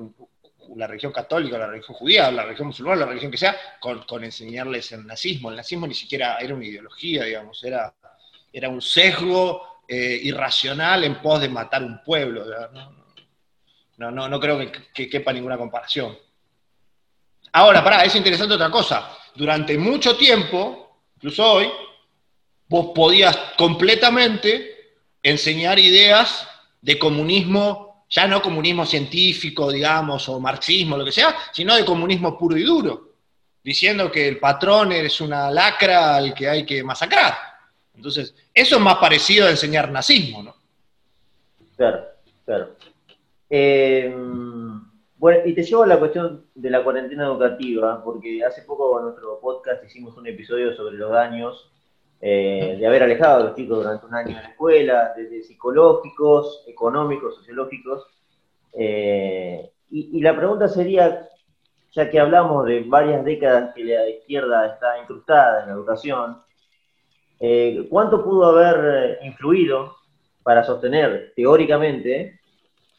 [0.76, 4.92] la religión católica, la religión judía, la religión musulmana, la religión que sea, con, enseñarles
[4.92, 5.50] el nazismo.
[5.50, 7.94] El nazismo ni siquiera era una ideología, digamos, era,
[8.52, 12.46] era un sesgo eh, irracional en pos de matar un pueblo.
[13.98, 16.18] No, no, no, creo que, que, quepa ninguna comparación.
[17.54, 19.18] Ahora, pará, es interesante otra cosa.
[19.36, 21.72] Durante mucho tiempo, incluso hoy,
[22.68, 26.48] vos podías completamente enseñar ideas
[26.82, 32.38] de comunismo ya no comunismo científico, digamos, o marxismo, lo que sea, sino de comunismo
[32.38, 33.14] puro y duro,
[33.64, 37.34] diciendo que el patrón es una lacra al que hay que masacrar.
[37.96, 40.56] Entonces, eso es más parecido a enseñar nazismo, ¿no?
[41.78, 42.06] Claro,
[42.46, 42.76] claro.
[43.50, 44.14] Eh,
[45.18, 49.06] bueno, y te llevo a la cuestión de la cuarentena educativa, porque hace poco en
[49.06, 51.72] nuestro podcast hicimos un episodio sobre los daños
[52.24, 56.64] eh, de haber alejado a los chicos durante un año de la escuela, desde psicológicos,
[56.68, 58.06] económicos, sociológicos.
[58.74, 61.28] Eh, y, la pregunta sería,
[61.92, 66.38] ya que hablamos de varias décadas que la izquierda está incrustada en la educación,
[67.40, 69.96] eh, ¿cuánto pudo haber influido
[70.44, 72.40] para sostener teóricamente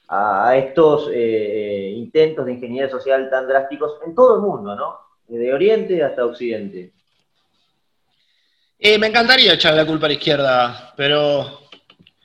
[0.08, 4.98] a, estos intentos de ingeniería social tan drásticos en todo el mundo, ¿no?
[5.28, 6.92] De Oriente hasta Occidente.
[8.98, 11.68] Me encantaría echarle la culpa a la izquierda, pero,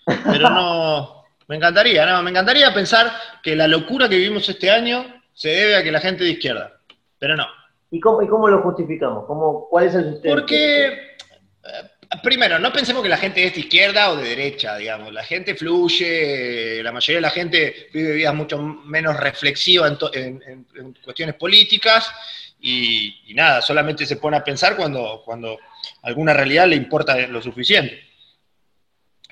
[0.05, 3.11] pero no, me encantaría, no, me encantaría pensar
[3.43, 6.79] que la locura que vivimos este año se debe a que la gente de izquierda,
[7.19, 7.45] pero no.
[7.91, 9.25] ¿Y cómo, y cómo lo justificamos?
[9.27, 10.35] ¿Cómo, ¿Cuál es el sustento?
[10.35, 15.13] Porque, eh, primero, no pensemos que la gente es de izquierda o de derecha, digamos.
[15.13, 20.65] La gente fluye, la mayoría de la gente vive vidas mucho menos reflexivas en,
[21.03, 22.11] cuestiones políticas
[22.59, 25.57] y, y, nada, solamente se pone a pensar cuando, cuando
[26.01, 28.07] alguna realidad le importa lo suficiente.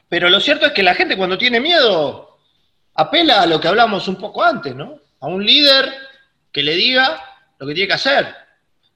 [0.10, 2.38] Pero lo cierto es que la gente cuando tiene miedo
[2.94, 5.00] apela a lo que hablamos un poco antes, ¿no?
[5.20, 5.94] A un líder
[6.52, 7.22] que le diga
[7.60, 8.34] lo que tiene que hacer.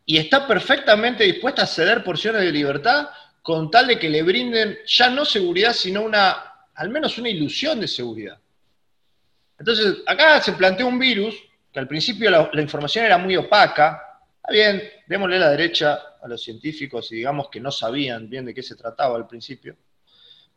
[0.05, 3.09] Y está perfectamente dispuesta a ceder porciones de libertad
[3.41, 7.79] con tal de que le brinden ya no seguridad, sino una, al menos una ilusión
[7.79, 8.37] de seguridad.
[9.57, 11.35] Entonces, acá se plantea un virus,
[11.71, 14.19] que al principio la, la información era muy opaca.
[14.37, 18.53] Está bien, démosle la derecha a los científicos y digamos que no sabían bien de
[18.53, 19.75] qué se trataba al principio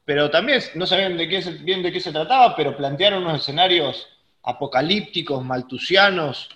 [0.05, 4.09] pero también no sabían de qué, bien de qué se trataba, pero plantearon unos escenarios
[4.43, 6.49] apocalípticos, maltusianos.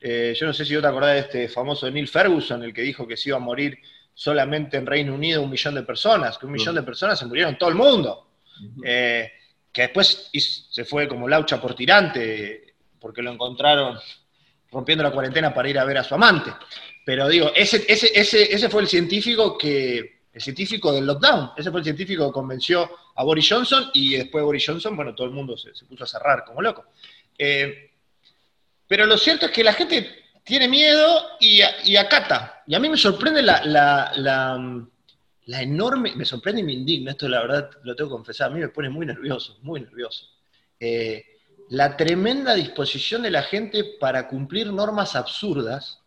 [0.00, 2.82] Eh, yo no sé si vos te acordás de este famoso Neil Ferguson, el que
[2.82, 3.78] dijo que se iba a morir
[4.14, 7.52] solamente en Reino Unido un millón de personas, que un millón de personas se murieron
[7.52, 8.28] en todo el mundo.
[8.84, 9.32] Eh,
[9.72, 10.30] que después
[10.70, 13.98] se fue como laucha por tirante, porque lo encontraron
[14.70, 16.52] rompiendo la cuarentena para ir a ver a su amante.
[17.04, 21.50] Pero digo, ese, ese, ese, ese fue el científico que, el científico del lockdown.
[21.56, 25.14] Ese fue el científico que convenció a Boris Johnson y después de Boris Johnson, bueno,
[25.14, 26.86] todo el mundo se, puso a cerrar como loco.
[27.36, 27.90] Eh,
[28.86, 31.60] pero lo cierto es que la gente tiene miedo y,
[31.96, 32.62] acata.
[32.66, 34.12] Y a mí me sorprende la,
[35.46, 38.60] enorme, me sorprende y me indigna, esto la verdad lo tengo que confesar, a mí
[38.60, 40.26] me pone muy nervioso, muy nervioso.
[40.80, 41.24] Eh,
[41.68, 46.01] la tremenda disposición de la gente para cumplir normas absurdas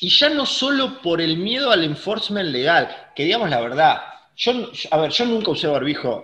[0.00, 4.02] y ya no solo por el miedo al enforcement legal, que digamos la verdad,
[4.36, 4.52] yo,
[4.90, 6.22] a ver, yo nunca usé barbijo,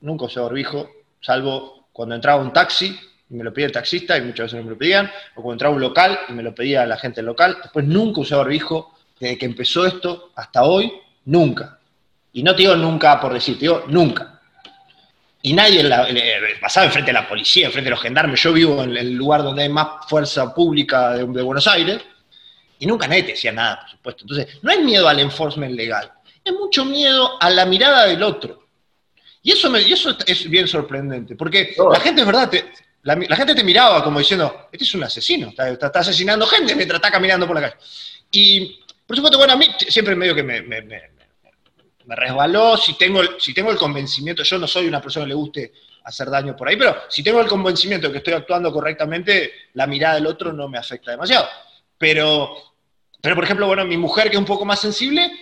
[0.00, 2.98] nunca usé barbijo, salvo cuando entraba un taxi
[3.30, 5.52] y me lo pedía el taxista y muchas veces no me lo pedían, o cuando
[5.52, 9.38] entraba un local y me lo pedía la gente local, después nunca usé barbijo, desde
[9.38, 10.92] que empezó esto hasta hoy,
[11.24, 11.78] nunca.
[12.34, 14.40] Y no te digo nunca por decir, te digo nunca.
[15.40, 15.88] Y nadie
[16.60, 18.42] pasaba enfrente de la policía, enfrente de los gendarmes.
[18.42, 22.00] Yo vivo en el lugar donde hay más fuerza pública de Buenos Aires,
[22.84, 24.24] y nunca nadie te decía nada, por supuesto.
[24.24, 26.12] Entonces, no es miedo al enforcement legal,
[26.44, 28.68] es mucho miedo a la mirada del otro.
[29.42, 32.52] Y eso, me, eso es bien sorprendente, porque la gente es verdad,
[33.02, 37.10] la, gente te miraba como diciendo, este es un asesino, está, asesinando gente mientras está
[37.10, 37.82] caminando por la calle.
[38.30, 41.10] Y, por supuesto, bueno, a mí siempre medio que me, me, me,
[42.04, 45.34] me resbaló, si tengo, si tengo el convencimiento, yo no soy una persona que le
[45.34, 45.72] guste
[46.04, 49.86] hacer daño por ahí, pero si tengo el convencimiento de que estoy actuando correctamente, la
[49.86, 51.48] mirada del otro no me afecta demasiado.
[51.96, 52.73] Pero,
[53.24, 55.32] pero, por ejemplo, bueno, mi mujer, que es un poco más sensible,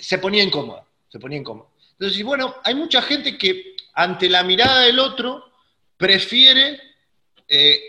[0.00, 1.68] se ponía incómoda, se ponía incómoda.
[1.98, 5.44] Entonces, bueno, hay mucha gente que ante la mirada del otro
[5.96, 6.80] prefiere
[7.48, 7.80] eh,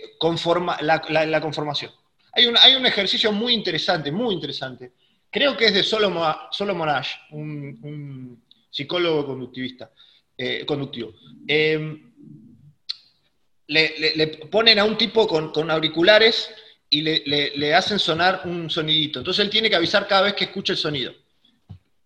[0.80, 1.92] la, conformación.
[2.34, 4.94] Hay un, hay un ejercicio muy interesante, muy interesante.
[5.30, 9.92] Creo que es de Solomon, Solomon Ash, un, psicólogo conductivista,
[10.36, 11.14] eh, conductivo.
[11.48, 12.12] Em,
[13.68, 16.50] le, ponen a un tipo con, con auriculares
[16.90, 19.20] y le, hacen sonar un sonidito.
[19.20, 21.14] Entonces él tiene que avisar cada vez que escucha el sonido.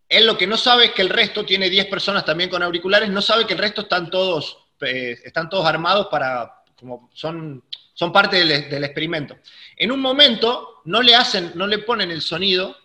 [0.10, 3.10] Él lo que no sabe es que el resto tiene 10 personas también con auriculares,
[3.10, 7.64] no sabe que el resto están todos, eh, están todos armados para, como son,
[7.94, 9.38] son parte del, del, experimento.
[9.78, 12.76] En un momento no le hacen, no le ponen el sonido,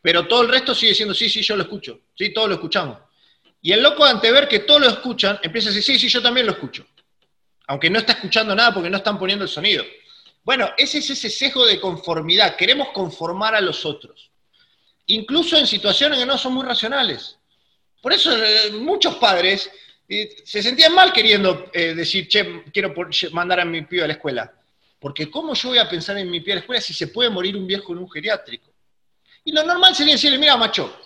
[0.00, 2.98] pero todo el resto sigue diciendo, sí, sí, yo lo escucho, sí, todos lo escuchamos.
[3.60, 6.20] Y el loco ante ver que todos lo escuchan, empieza a decir, sí, sí, yo
[6.20, 6.84] también lo escucho.
[7.68, 9.84] Aunque no está escuchando nada porque no están poniendo el sonido.
[10.44, 12.56] Bueno, ese es ese sesgo de conformidad.
[12.56, 14.30] Queremos conformar a los otros.
[15.06, 17.38] Incluso en situaciones que no son muy racionales.
[18.00, 19.70] Por eso eh, muchos padres
[20.08, 22.92] eh, se sentían mal queriendo eh, decir, che, quiero
[23.32, 24.52] mandar a mi pibe a la escuela.
[24.98, 27.30] Porque ¿cómo yo voy a pensar en mi pibe a la escuela si se puede
[27.30, 28.70] morir un viejo en un geriátrico?
[29.44, 30.96] Y lo normal sería decirle, mira, macho,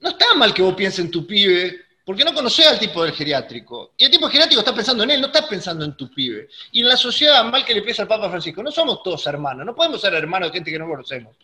[0.00, 3.12] no está mal que vos pienses en tu pibe porque no conoces al tipo del
[3.12, 3.92] geriátrico.
[3.96, 6.48] Y el tipo geriátrico está pensando en él, no está pensando en tu pibe.
[6.72, 9.64] Y en la sociedad, mal que le piensa al Papa Francisco, no somos todos hermanos,
[9.64, 11.36] no podemos ser hermanos de gente que no conocemos.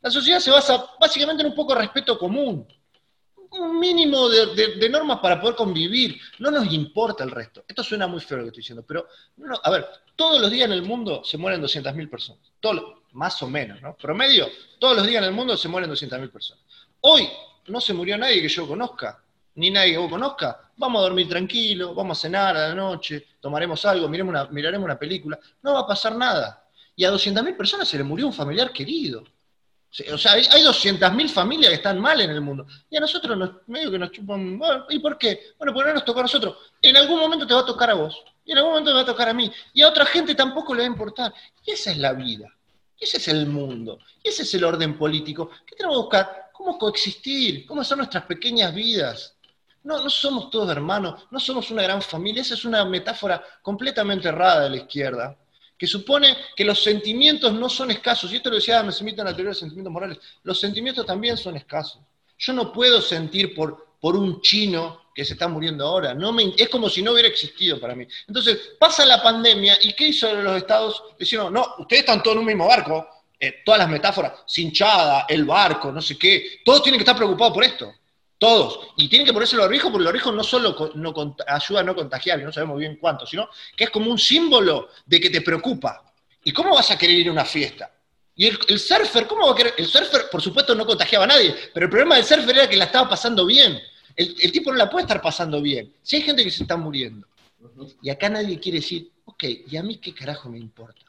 [0.00, 2.66] La sociedad se basa básicamente en un poco de respeto común,
[3.52, 6.18] un mínimo de, normas para poder convivir.
[6.38, 7.64] No nos importa el resto.
[7.66, 9.06] Esto suena muy feo lo que estoy diciendo, pero,
[9.62, 12.42] a ver, todos los días en el mundo se mueren 200.000 personas.
[13.12, 13.94] más o menos, ¿no?
[13.96, 16.64] Promedio, todos los días en el mundo se mueren 200.000 personas.
[17.00, 17.28] Hoy
[17.66, 19.22] no se murió nadie que yo conozca,
[19.60, 20.72] ni nadie que vos conozca.
[20.76, 24.86] Vamos a dormir tranquilo, vamos a cenar a la noche, tomaremos algo, miremos una, miraremos
[24.86, 25.38] una película.
[25.62, 26.64] No va a pasar nada.
[26.96, 29.22] Y a 200.000 personas se le murió un familiar querido.
[30.12, 32.66] O sea, hay, 200.000 familias que están mal en el mundo.
[32.88, 34.58] Y a nosotros nos, medio que nos chupan.
[34.58, 35.52] Bueno, ¿Y por qué?
[35.58, 36.56] Bueno, porque no nos tocó a nosotros.
[36.80, 38.22] En algún momento te va a tocar a vos.
[38.44, 39.50] Y en algún momento te va a tocar a mí.
[39.74, 41.34] Y a otra gente tampoco le va a importar.
[41.66, 42.46] Y esa es la vida.
[42.98, 43.98] Y ese es el mundo.
[44.22, 45.50] Y ese es el orden político.
[45.66, 46.50] ¿Qué tenemos que buscar?
[46.52, 47.66] ¿Cómo coexistir?
[47.66, 49.36] ¿Cómo son nuestras pequeñas vidas?
[49.82, 52.42] No, no somos todos hermanos, no somos una gran familia.
[52.42, 55.36] Esa es una metáfora completamente errada de la izquierda
[55.80, 58.30] que supone que los sentimientos no son escasos.
[58.30, 60.18] Y esto lo decía me en la teoría de sentimientos morales.
[60.42, 62.02] Los sentimientos también son escasos.
[62.36, 66.12] Yo no puedo sentir por, por un chino que se está muriendo ahora.
[66.12, 68.06] No me, es como si no hubiera existido para mí.
[68.28, 71.02] Entonces, pasa la pandemia y ¿qué hizo los estados?
[71.18, 73.08] Dijeron, no, ustedes están todos en un mismo barco.
[73.38, 76.60] Eh, todas las metáforas, cinchada, el barco, no sé qué.
[76.62, 77.94] Todos tienen que estar preocupados por esto.
[78.40, 78.88] Todos.
[78.96, 81.94] Y tienen que ponerse los barbijo porque los barbijo no solo no, ayuda a no
[81.94, 85.42] contagiar, y no sabemos bien cuánto, sino que es como un símbolo de que te
[85.42, 86.10] preocupa.
[86.42, 87.92] ¿Y cómo vas a querer ir a una fiesta?
[88.34, 89.74] Y el, surfer, ¿cómo va a querer?
[89.76, 92.78] El surfer, por supuesto, no contagiaba a nadie, pero el problema del surfer era que
[92.78, 93.78] la estaba pasando bien.
[94.16, 95.92] El, tipo no la puede estar pasando bien.
[96.02, 97.26] Si hay gente que se está muriendo.
[98.00, 101.04] Y acá nadie quiere decir, ok, ¿y a mí qué carajo me importa?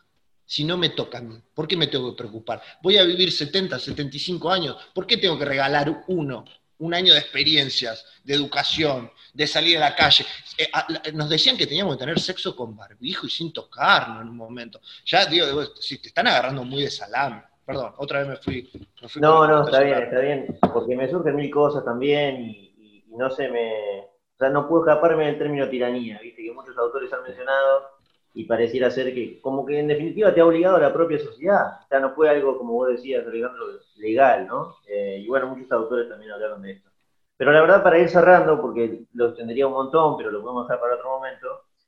[0.46, 2.62] Si no me toca a mí, ¿por qué me tengo que preocupar?
[2.84, 6.44] Voy a vivir 70, 75 años, ¿por qué tengo que regalar uno
[6.82, 10.26] un año de experiencias, de educación, de salir a la calle.
[10.58, 10.68] Eh,
[11.14, 14.82] nos decían que teníamos que tener sexo con barbijo y sin tocarnos en un momento.
[15.06, 17.44] Ya digo, si te están agarrando muy de salame.
[17.64, 18.70] Perdón, otra vez me fui.
[19.18, 20.60] no, no, está bien, está bien.
[20.74, 24.00] Porque me surgen mil cosas también y, y, no se me.
[24.00, 28.01] O sea, no puedo escaparme del término tiranía, viste, que muchos autores han mencionado
[28.34, 31.80] y pareciera ser que, como que en definitiva te ha obligado a la propia sociedad.
[31.84, 33.66] O sea, no fue algo, como vos decías, Alejandro,
[33.98, 34.76] legal, ¿no?
[34.88, 36.90] Eh, y bueno, muchos autores también hablaron de esto.
[37.36, 40.80] Pero la verdad, para ir cerrando, porque lo extendería un montón, pero lo podemos dejar
[40.80, 41.48] para otro momento,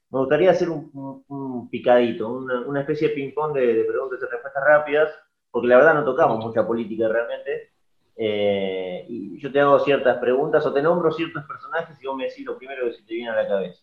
[0.10, 5.10] me gustaría hacer un, picadito, una, especie de ping-pong de, preguntas y respuestas rápidas,
[5.49, 7.71] porque la verdad no tocamos mucha política realmente.
[8.15, 12.25] Eh, y yo te hago ciertas preguntas o te nombro ciertos personajes y vos me
[12.25, 13.82] decís lo primero que se te viene a la cabeza.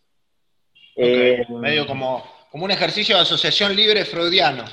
[0.95, 4.65] Eh, medio como como un ejercicio de asociación libre freudiano.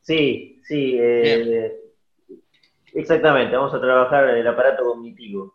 [0.00, 0.96] Sí, sí.
[0.98, 1.70] Eh,
[2.94, 5.54] exactamente, vamos a trabajar el aparato cognitivo.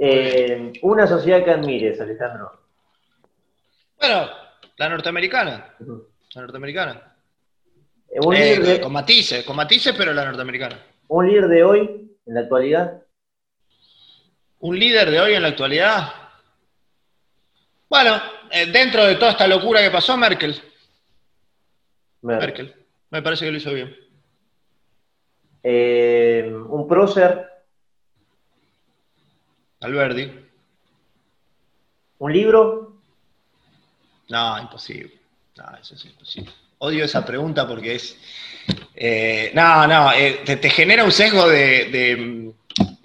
[0.00, 2.50] Eh, una sociedad que admires, Alejandro.
[3.98, 4.30] Bueno,
[4.78, 5.74] la norteamericana.
[6.34, 7.14] La norteamericana.
[8.08, 10.78] Eh, con matices, con matices, pero la norteamericana.
[11.08, 13.02] ¿Un líder de hoy, en la actualidad?
[14.60, 16.08] ¿Un líder de hoy en la actualidad?
[17.90, 18.18] Bueno,
[18.72, 20.71] dentro de toda esta locura que pasó, Merkel.
[22.22, 22.74] Merkel.
[23.10, 23.94] Me parece que lo hizo bien.
[25.62, 27.48] Eh, un prócer.
[29.80, 30.32] Alberdi.
[32.18, 32.96] ¿Un libro?
[34.28, 35.12] No, imposible.
[35.56, 36.52] No, eso es imposible.
[36.78, 38.16] Odio esa pregunta porque es.
[38.94, 42.52] Eh, no, no, eh, te, genera un sesgo de,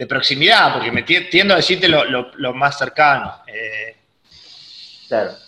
[0.08, 3.42] proximidad, porque me tiendo a decirte lo, lo más cercano.
[5.08, 5.47] claro.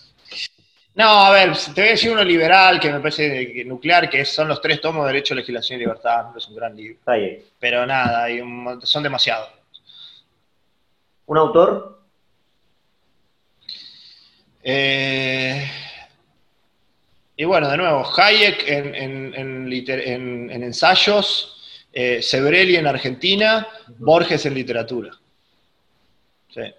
[0.99, 4.49] No, a ver, te voy a decir uno liberal que me parece nuclear, que son
[4.49, 6.35] los tres tomos de Derecho, Legislación y Libertad.
[6.35, 6.99] Es un gran libro.
[7.57, 8.27] Pero nada,
[8.83, 9.49] son demasiados.
[11.25, 12.01] ¿Un autor?
[14.61, 15.65] Eh,
[17.37, 19.33] y bueno, de nuevo, Hayek en,
[20.51, 23.65] ensayos, eh, Sebrelli en Argentina,
[23.99, 25.11] Borges en literatura.
[26.49, 26.73] Sí.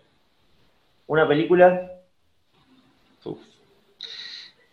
[1.07, 1.90] ¿Una película?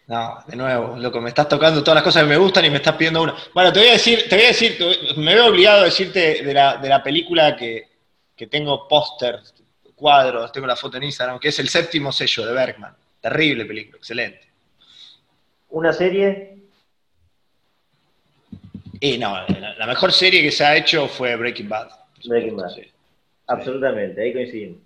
[0.08, 2.78] No, de nuevo, loco, me estás tocando todas las cosas que me gustan y me
[2.78, 3.36] estás pidiendo una.
[3.54, 4.78] Bueno, te voy a decir, te voy a decir,
[5.18, 7.90] me veo obligado a decirte de la, película que,
[8.50, 9.42] tengo póster,
[9.96, 12.96] cuadros, tengo la foto en Instagram, que es El séptimo sello de Bergman.
[13.20, 14.48] Terrible película, excelente.
[15.70, 16.58] ¿Una serie?
[19.02, 19.46] Y no,
[19.78, 21.90] la, mejor serie que se ha hecho fue Breaking Bad.
[22.24, 22.72] Breaking Bad.
[23.48, 24.80] Absolutamente, ahí coincidimos.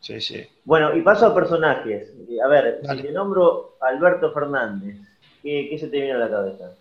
[0.00, 0.46] Sí, sí.
[0.68, 2.12] Bueno, y paso a personajes.
[2.44, 4.98] A ver, si te nombro Alberto Fernández,
[5.42, 6.72] ¿qué, se te viene a la cabeza?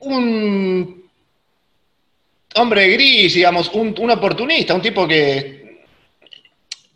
[0.00, 1.08] Un
[2.56, 5.86] hombre gris, digamos, un, oportunista, un tipo que,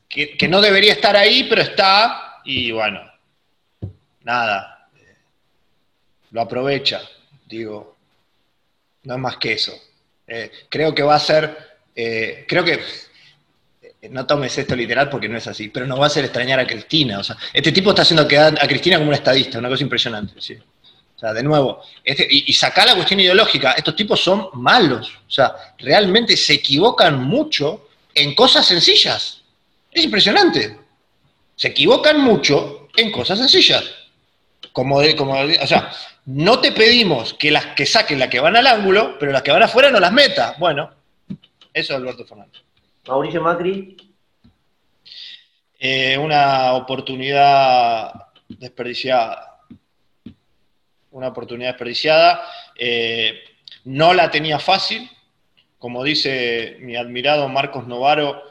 [0.07, 3.01] que, no debería estar ahí, pero está, y bueno,
[4.23, 4.91] nada,
[6.33, 7.01] lo aprovecha,
[7.47, 7.97] digo,
[9.05, 9.73] no es más que eso.
[10.27, 11.57] Eh, creo que va a ser,
[11.97, 12.81] eh, creo que
[14.03, 16.67] no tomes esto literal porque no es así, pero nos va a hacer extrañar a
[16.67, 17.19] Cristina.
[17.19, 20.35] O sea, este tipo está haciendo quedar a Cristina como una estadista, una cosa impresionante.
[20.39, 25.31] O sea, de nuevo, este, y, y la cuestión ideológica, estos tipos son malos, o
[25.31, 29.43] sea, realmente se equivocan mucho en cosas sencillas.
[29.91, 30.79] Es impresionante.
[31.57, 33.85] Se equivocan mucho en cosas sencillas.
[34.73, 35.91] Como, como, o sea,
[36.27, 39.51] no te pedimos que las que saquen las que van al ángulo, pero las que
[39.51, 40.55] van afuera no las meta.
[40.59, 40.89] Bueno,
[41.75, 42.63] eso es Alberto Fernández.
[43.09, 43.97] Mauricio Macri.
[45.79, 48.13] Eh, una oportunidad
[48.49, 49.65] desperdiciada.
[51.13, 52.45] Una oportunidad desperdiciada.
[52.77, 53.41] Eh,
[53.85, 55.11] no la tenía fácil.
[55.79, 58.43] Como dice mi admirado Marcos Novaro,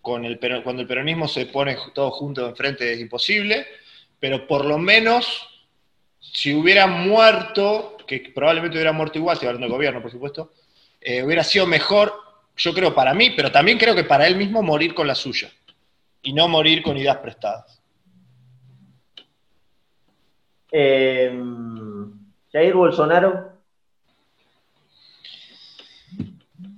[0.00, 3.66] cuando el peronismo se pone todo junto enfrente es imposible,
[4.20, 5.48] pero por lo menos
[6.20, 10.52] si hubiera muerto, que probablemente hubiera muerto igual, estoy hablando del gobierno, por supuesto,
[11.00, 12.14] eh, hubiera sido mejor,
[12.56, 15.50] yo creo, para mí, pero también creo que para él mismo morir con la suya
[16.22, 17.80] y no morir con ideas prestadas.
[20.70, 21.32] Eh,
[22.52, 23.52] Jair Bolsonaro.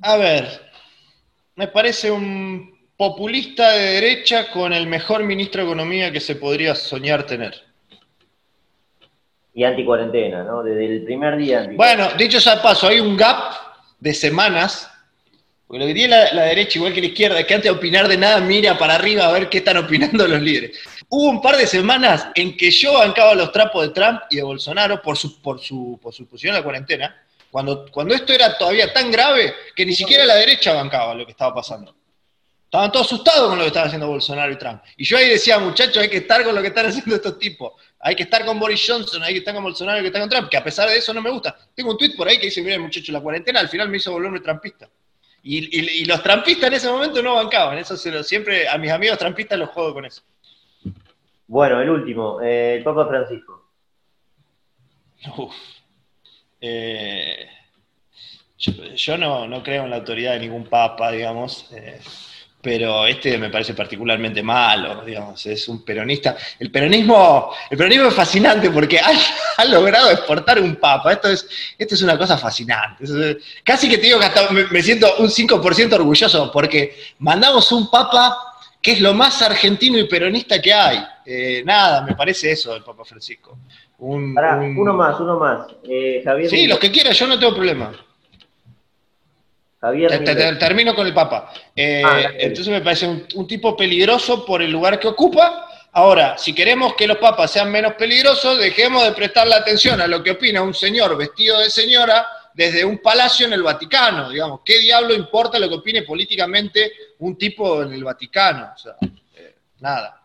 [0.03, 0.71] A ver,
[1.55, 6.75] me parece un populista de derecha con el mejor ministro de Economía que se podría
[6.75, 7.67] soñar tener
[9.57, 10.63] y anti-cuarentena, ¿no?
[10.63, 11.67] Desde el primer día.
[11.73, 13.55] Bueno, dicho sea paso, hay un gap
[13.99, 14.87] de semanas,
[15.67, 18.07] porque lo que tiene la, derecha, igual que la izquierda, es que antes de opinar
[18.07, 20.79] de nada, mira para arriba a ver qué están opinando los líderes.
[21.09, 24.43] Hubo un par de semanas en que yo bancaba los trapos de Trump y de
[24.43, 28.57] Bolsonaro por su, por su, por su posición en la cuarentena, cuando, cuando esto era
[28.57, 31.95] todavía tan grave que ni siquiera la derecha bancaba lo que estaba pasando.
[32.65, 34.83] Estaban todos asustados con lo que estaban haciendo Bolsonaro y Trump.
[34.97, 37.73] Y yo ahí decía, muchachos, hay que estar con lo que están haciendo estos tipos.
[38.01, 40.31] Hay que estar con Boris Johnson, hay que estar con Bolsonaro, hay que estar con
[40.31, 41.57] Trump, que a pesar de eso no me gusta.
[41.75, 44.13] Tengo un tweet por ahí que dice, miren muchachos, la cuarentena al final me hizo
[44.13, 44.89] volverme trampista.
[45.49, 49.17] Y, los trampistas en ese momento no bancaban, eso se lo, siempre a mis amigos
[49.17, 50.23] trampistas los juego con eso.
[51.47, 53.65] Bueno, el último, eh, el Papa Francisco.
[56.59, 57.49] Eh,
[58.57, 61.71] yo, no, no, creo en la autoridad de ningún papa, digamos.
[61.73, 62.01] Eh,
[62.61, 66.37] pero este me parece particularmente malo, digamos, es un peronista.
[66.59, 71.49] El peronismo, el peronismo es fascinante porque ha, logrado exportar un papa, esto es,
[71.79, 73.05] esto es una cosa fascinante.
[73.63, 78.37] casi que te digo que hasta me, siento un 5% orgulloso porque mandamos un papa
[78.83, 80.99] que es lo más argentino y peronista que hay.
[81.25, 83.59] Eh, nada, me parece eso el Papa Francisco.
[83.99, 85.67] Uno más, uno más.
[85.83, 88.06] Eh, sí, los que quieras, yo no tengo problema
[90.59, 91.53] termino con el Papa.
[91.75, 95.69] Eh, ah, entonces me parece un, tipo peligroso por el lugar que ocupa.
[95.93, 100.23] Ahora, si queremos que los papas sean menos peligrosos, dejemos de prestarle atención a lo
[100.23, 104.31] que opina un señor vestido de señora desde un palacio en el Vaticano.
[104.31, 108.73] Digamos, ¿qué diablo importa lo que opine políticamente un tipo en el Vaticano?
[108.75, 108.95] O sea,
[109.37, 110.23] eh, nada.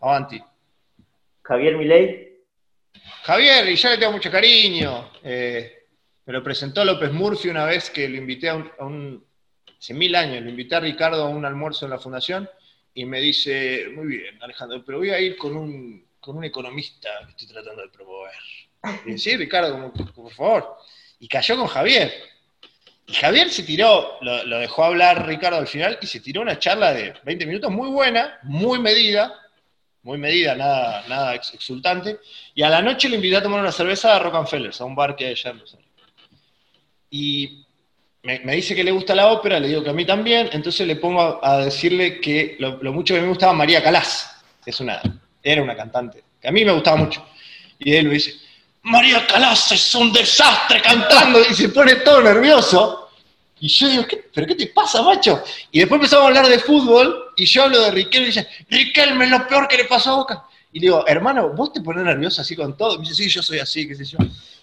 [0.00, 0.40] Avanti.
[1.42, 2.28] Javier Milei.
[3.22, 5.10] Javier, y ya le tengo mucho cariño.
[5.22, 5.77] Eh,
[6.28, 9.24] me lo presentó López Murphy una vez que lo invité a un,
[9.80, 12.46] hace mil años, lo invité a Ricardo a un almuerzo en la fundación
[12.92, 17.08] y me dice, muy bien, Alejandro, pero voy a ir con un, con un economista
[17.24, 18.34] que estoy tratando de promover.
[19.06, 20.76] Y sí, Ricardo, por favor.
[21.18, 22.12] Y cayó con Javier.
[23.06, 26.92] Y Javier se tiró, lo, dejó hablar Ricardo al final y se tiró una charla
[26.92, 29.34] de 20 minutos muy buena, muy medida,
[30.02, 32.18] muy medida, nada, nada exultante.
[32.54, 35.16] Y a la noche le invité a tomar una cerveza a Rockefeller, a un bar
[35.16, 35.87] que hay allá en Rosario.
[37.10, 37.64] Y
[38.22, 40.96] me, dice que le gusta la ópera, le digo que a mí también, entonces le
[40.96, 45.00] pongo a, decirle que lo, mucho que me gustaba María Calás, que es una,
[45.42, 47.24] era una cantante, que a mí me gustaba mucho.
[47.78, 48.34] Y él me dice,
[48.82, 53.10] María Calás es un desastre cantando, y se pone todo nervioso.
[53.60, 54.04] Y yo digo,
[54.34, 55.42] ¿pero qué te pasa, macho?
[55.72, 59.24] Y después empezamos a hablar de fútbol, y yo hablo de Riquelme, y dice, Riquelme
[59.24, 60.44] es lo peor que le pasó a Boca.
[60.72, 62.94] Y le digo, hermano, ¿vos te pones nervioso así con todo?
[62.94, 64.18] Y me dice, sí, yo soy así, qué sé yo.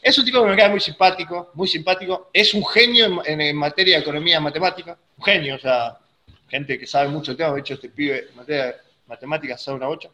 [0.06, 2.30] Es un tipo que me queda muy simpático, muy simpático.
[2.32, 4.95] Es un genio en, materia de economía matemática.
[5.18, 5.97] Un genio, o sea,
[6.47, 7.53] gente que sabe mucho el tema.
[7.53, 8.76] De hecho, este pibe en materia de
[9.08, 10.12] matemáticas sabe una bocha.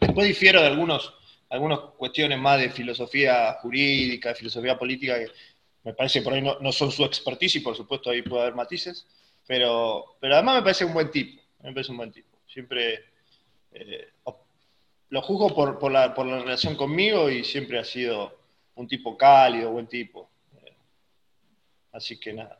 [0.00, 1.12] Después difiero de algunos,
[1.50, 5.30] algunas cuestiones más de filosofía jurídica, de filosofía política, que
[5.84, 8.54] me parece que por ahí no, son su expertise y por supuesto ahí puede haber
[8.54, 9.06] matices.
[9.46, 11.42] Pero, pero además me parece un buen tipo.
[11.62, 12.38] Me parece un buen tipo.
[12.46, 13.04] Siempre
[13.72, 14.08] eh,
[15.10, 18.35] lo juzgo por, la, por la relación conmigo y siempre ha sido
[18.76, 20.28] un tipo cálido, buen tipo.
[21.92, 22.58] Así que nada,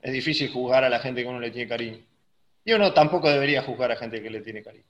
[0.00, 1.98] es difícil juzgar a la gente que uno le tiene cariño.
[2.64, 4.84] Y uno tampoco debería juzgar a gente que le tiene cariño.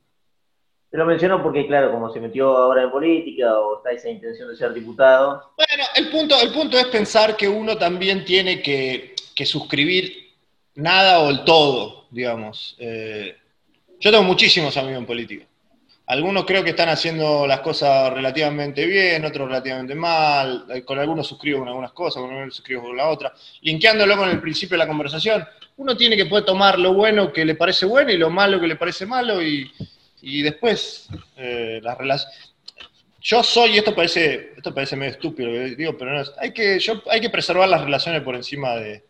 [0.90, 4.48] Te lo menciono porque, claro, como se metió ahora en política o está esa intención
[4.48, 5.52] de ser diputado.
[5.56, 9.14] Bueno, el punto, el punto es pensar que uno también tiene que,
[9.44, 10.32] suscribir
[10.74, 12.74] nada o el todo, digamos.
[12.78, 13.36] Eh,
[14.00, 15.47] yo tengo muchísimos amigos en política.
[16.08, 21.26] Algunos creo que están haciendo las cosas relativamente bien, otros relativamente mal, eh, con algunos
[21.26, 24.84] suscribo con algunas cosas, con algunos suscribo con la otra, linkeándolo con el principio de
[24.84, 25.46] la conversación,
[25.76, 28.66] uno tiene que poder tomar lo bueno que le parece bueno y lo malo que
[28.66, 29.70] le parece malo y,
[30.42, 32.54] después eh, las relaciones
[33.20, 37.20] yo soy, esto parece, esto parece medio estúpido, digo, pero no hay que, yo, hay
[37.20, 39.04] que preservar las relaciones por encima de,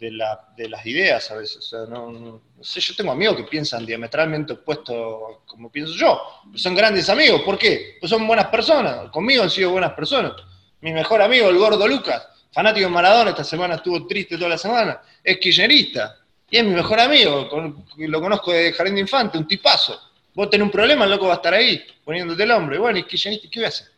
[0.00, 1.70] de, las ideas a veces.
[1.88, 6.20] No, sé, yo tengo amigos que piensan diametralmente opuesto como pienso yo.
[6.54, 7.98] son grandes amigos, ¿por qué?
[8.00, 10.32] Pues son buenas personas, conmigo han sido buenas personas.
[10.80, 14.58] Mi mejor amigo, el gordo Lucas, fanático de Maradona, esta semana estuvo triste toda la
[14.58, 16.16] semana, es kirchnerista.
[16.52, 17.48] Y es mi mejor amigo,
[17.96, 20.00] lo conozco de Jardín de Infante, un tipazo.
[20.34, 22.78] Vos tenés un problema, el loco va a estar ahí, poniéndote el hombre.
[22.78, 23.88] Bueno, y kirchnerista, ¿qué voy a hacer?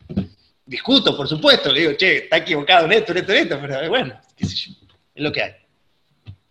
[0.66, 3.88] Discuto, por supuesto, le digo, che, está equivocado en esto, en esto, en esto, pero
[3.88, 4.72] bueno, qué sé yo,
[5.14, 5.61] es lo que hay.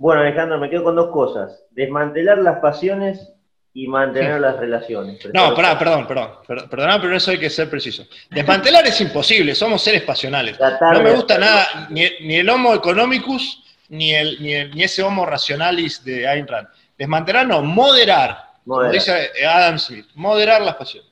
[0.02, 1.64] Bueno, Alejandro, me quedo con dos cosas.
[1.70, 3.32] Desmantelar las pasiones
[3.72, 5.20] y mantener las relaciones.
[5.32, 8.04] No, pará, perdón, perdón, perdón, pero eso hay que ser preciso.
[8.32, 10.58] Desmantelar es imposible, somos seres pasionales.
[10.60, 16.28] No me gusta nada, ni, el homo economicus, ni, el, ni, ese homo racionalis de
[16.28, 16.68] Ayn Rand.
[16.98, 21.12] Desmantelar no, moderar, como dice Adam Smith, moderar las pasiones.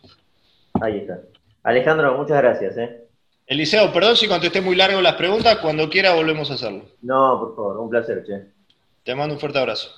[0.81, 1.19] Ahí está.
[1.61, 2.75] Alejandro, muchas gracias.
[2.77, 3.03] ¿eh?
[3.45, 6.85] Eliseo, perdón si contesté muy largo las preguntas, cuando quiera volvemos a hacerlo.
[7.03, 8.58] No, por favor, un placer, che.
[9.03, 9.89] Te mando un fuerte abrazo.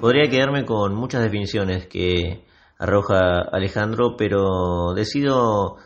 [0.00, 2.44] Podría quedarme con muchas definiciones que
[2.78, 5.76] arroja Alejandro, pero decido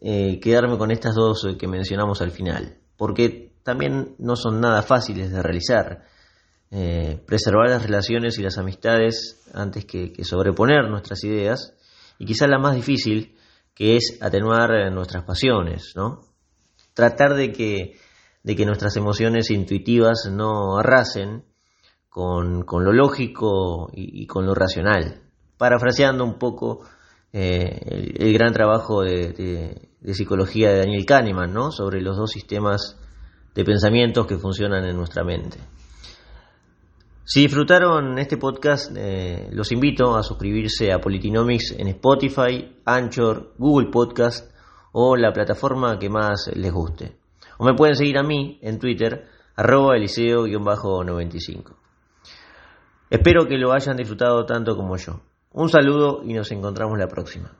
[0.00, 5.32] eh, quedarme con estas dos que mencionamos al final, porque también no son nada fáciles
[5.32, 6.04] de realizar.
[6.70, 11.74] Eh, preservar las relaciones y las amistades antes que, sobreponer nuestras ideas,
[12.18, 13.36] y quizá la más difícil,
[13.74, 16.20] que es atenuar eh, nuestras pasiones, ¿no?
[16.92, 17.94] Tratar de que,
[18.42, 21.44] de que nuestras emociones intuitivas no arrasen
[22.10, 25.22] con, lo lógico y, con lo racional.
[25.56, 26.80] Parafraseando un poco
[27.32, 29.32] eh, el, gran trabajo de,
[30.00, 31.70] de, psicología de Daniel Kahneman, ¿no?
[31.70, 32.98] Sobre los dos sistemas
[33.54, 35.58] de pensamientos que funcionan en nuestra mente.
[37.30, 43.90] Si disfrutaron este podcast, eh, los invito a suscribirse a Politinomics en Spotify, Anchor, Google
[43.90, 44.50] Podcast
[44.92, 47.18] o la plataforma que más les guste.
[47.58, 51.76] O me pueden seguir a mí en Twitter, arroba eliseo-95.
[53.10, 55.20] Espero que lo hayan disfrutado tanto como yo.
[55.52, 57.52] Un saludo y nos encontramos la próxima.